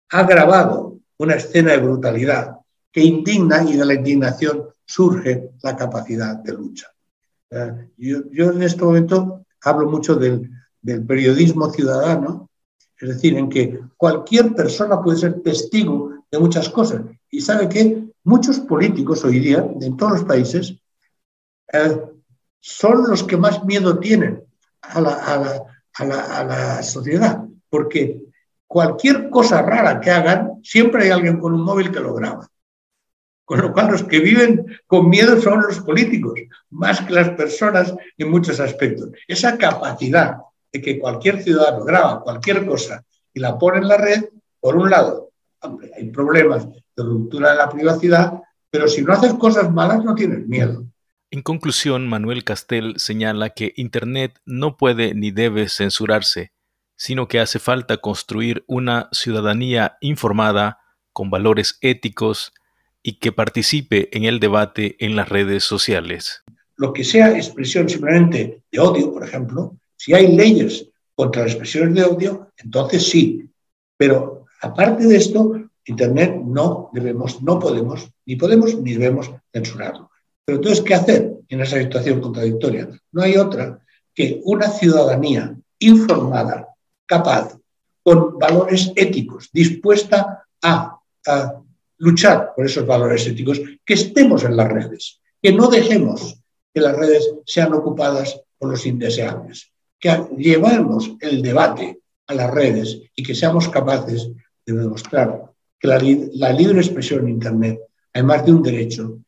ha 0.09 0.23
grabado 0.23 0.92
una 1.23 1.35
escena 1.35 1.71
de 1.71 1.77
brutalidad 1.77 2.57
que 2.91 3.01
indigna 3.01 3.63
y 3.63 3.77
de 3.77 3.85
la 3.85 3.95
indignación 3.95 4.67
surge 4.85 5.51
la 5.63 5.75
capacidad 5.75 6.35
de 6.35 6.53
lucha. 6.53 6.87
Eh, 7.49 7.89
yo, 7.97 8.51
en 8.51 8.61
este 8.61 8.83
momento 8.83 9.45
hablo 9.61 9.89
mucho 9.89 10.15
del, 10.15 10.49
del 10.81 11.05
periodismo 11.05 11.69
ciudadano, 11.71 12.49
es 12.99 13.09
decir, 13.09 13.37
en 13.37 13.49
que 13.49 13.79
cualquier 13.97 14.53
persona 14.53 15.01
puede 15.01 15.17
ser 15.17 15.41
testigo 15.41 16.25
de 16.29 16.39
muchas 16.39 16.69
cosas. 16.69 17.01
Y 17.29 17.41
sabe 17.41 17.67
que 17.69 18.03
muchos 18.23 18.59
políticos 18.59 19.23
hoy 19.23 19.39
día, 19.39 19.65
en 19.81 19.97
todos 19.97 20.13
los 20.13 20.23
países, 20.25 20.75
eh, 21.71 22.01
son 22.59 23.09
los 23.09 23.23
que 23.23 23.37
más 23.37 23.63
miedo 23.65 23.99
tienen 23.99 24.43
a 24.81 25.01
la, 25.01 25.13
a, 25.13 25.37
la, 25.37 25.63
a, 25.93 26.05
la, 26.05 26.37
a 26.37 26.43
la, 26.43 26.83
sociedad, 26.83 27.43
porque 27.69 28.23
cualquier 28.67 29.29
cosa 29.29 29.61
rara 29.61 29.99
que 29.99 30.11
hagan, 30.11 30.52
siempre 30.63 31.03
hay 31.03 31.09
alguien 31.11 31.39
con 31.39 31.53
un 31.53 31.61
móvil 31.61 31.91
que 31.91 31.99
lo 31.99 32.13
graba. 32.13 32.47
Con 33.45 33.59
lo 33.59 33.73
cual, 33.73 33.91
los 33.91 34.03
que 34.03 34.19
viven 34.19 34.65
con 34.87 35.09
miedo 35.09 35.39
son 35.41 35.61
los 35.61 35.79
políticos, 35.81 36.39
más 36.69 37.01
que 37.01 37.13
las 37.13 37.29
personas 37.31 37.93
en 38.17 38.31
muchos 38.31 38.59
aspectos. 38.59 39.09
Esa 39.27 39.57
capacidad 39.57 40.37
de 40.71 40.81
que 40.81 40.97
cualquier 40.97 41.43
ciudadano 41.43 41.83
graba 41.83 42.21
cualquier 42.21 42.65
cosa 42.65 43.03
y 43.33 43.39
la 43.39 43.57
pone 43.57 43.79
en 43.79 43.87
la 43.87 43.97
red, 43.97 44.23
por 44.59 44.77
un 44.77 44.89
lado, 44.89 45.29
hay 45.95 46.09
problemas 46.09 46.67
de 46.69 47.03
ruptura 47.03 47.51
de 47.51 47.57
la 47.57 47.69
privacidad, 47.69 48.33
pero 48.69 48.87
si 48.87 49.01
no 49.01 49.13
haces 49.13 49.33
cosas 49.33 49.71
malas 49.71 50.03
no 50.03 50.15
tienes 50.15 50.47
miedo. 50.47 50.85
En 51.29 51.41
conclusión, 51.41 52.07
Manuel 52.07 52.43
Castel 52.43 52.93
señala 52.97 53.49
que 53.49 53.73
Internet 53.75 54.39
no 54.45 54.77
puede 54.77 55.15
ni 55.15 55.31
debe 55.31 55.67
censurarse, 55.67 56.52
sino 56.95 57.27
que 57.27 57.39
hace 57.39 57.59
falta 57.59 57.97
construir 57.97 58.63
una 58.67 59.09
ciudadanía 59.11 59.97
informada, 60.01 60.79
con 61.11 61.29
valores 61.29 61.77
éticos 61.81 62.53
y 63.03 63.19
que 63.19 63.31
participe 63.31 64.09
en 64.15 64.23
el 64.23 64.39
debate 64.39 64.95
en 64.99 65.15
las 65.15 65.29
redes 65.29 65.63
sociales. 65.63 66.43
Lo 66.75 66.91
que 66.91 67.03
sea 67.03 67.31
expresión 67.31 67.87
simplemente 67.87 68.63
de 68.71 68.79
odio, 68.79 69.13
por 69.13 69.23
ejemplo, 69.23 69.77
si 69.95 70.13
hay 70.13 70.35
leyes 70.35 70.89
contra 71.15 71.43
las 71.43 71.51
expresiones 71.51 71.93
de 71.95 72.03
odio, 72.03 72.51
entonces 72.57 73.07
sí. 73.07 73.47
Pero 73.97 74.45
aparte 74.61 75.05
de 75.05 75.15
esto, 75.17 75.69
Internet 75.85 76.41
no 76.43 76.89
debemos, 76.93 77.41
no 77.41 77.59
podemos, 77.59 78.09
ni 78.25 78.35
podemos 78.35 78.75
ni 78.79 78.93
debemos 78.93 79.29
censurarlo. 79.51 80.09
Pero 80.45 80.57
entonces, 80.57 80.83
¿qué 80.83 80.93
hacer 80.93 81.33
en 81.47 81.61
esa 81.61 81.77
situación 81.79 82.21
contradictoria? 82.21 82.89
No 83.11 83.21
hay 83.21 83.37
otra 83.37 83.79
que 84.13 84.41
una 84.43 84.69
ciudadanía 84.69 85.55
informada, 85.79 86.67
capaz, 87.05 87.57
con 88.03 88.37
valores 88.37 88.91
éticos, 88.95 89.49
dispuesta 89.51 90.45
a, 90.61 90.99
luchar 91.97 92.53
por 92.53 92.65
esos 92.65 92.85
valores 92.85 93.25
éticos, 93.27 93.61
que 93.85 93.93
estemos 93.93 94.43
en 94.43 94.57
las 94.57 94.69
redes, 94.69 95.21
que 95.41 95.53
no 95.53 95.67
dejemos 95.67 96.37
que 96.73 96.81
las 96.81 96.97
redes 96.97 97.33
sean 97.45 97.73
ocupadas 97.73 98.41
por 98.57 98.71
los 98.71 98.85
indeseables, 98.85 99.71
que 99.99 100.09
llevemos 100.37 101.11
el 101.21 101.41
debate 101.41 102.01
a 102.27 102.33
las 102.33 102.51
redes 102.51 102.99
y 103.15 103.23
que 103.23 103.35
seamos 103.35 103.69
capaces 103.69 104.29
de 104.65 104.73
demostrar 104.73 105.53
que 105.79 105.87
la, 105.87 105.97
la 106.33 106.51
libre 106.51 106.79
expresión 106.79 107.21
en 107.21 107.35
Internet, 107.35 107.79
además 108.13 108.45
de 108.45 108.51
un 108.51 108.63
derecho, 108.63 109.19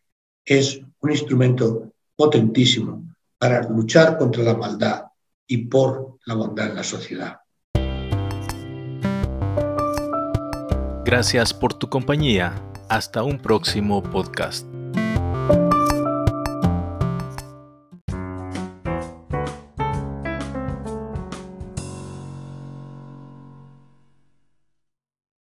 es 0.43 0.81
un 0.99 1.11
instrumento 1.11 1.93
potentísimo 2.15 3.05
para 3.37 3.61
luchar 3.69 4.17
contra 4.17 4.43
la 4.43 4.55
maldad 4.55 5.05
y 5.47 5.57
por 5.57 6.17
la 6.25 6.33
bondad 6.33 6.69
en 6.69 6.75
la 6.75 6.83
sociedad. 6.83 7.37
Gracias 11.05 11.53
por 11.53 11.75
tu 11.75 11.87
compañía. 11.87 12.55
Hasta 12.89 13.21
un 13.21 13.37
próximo 13.37 14.01
podcast. 14.01 14.74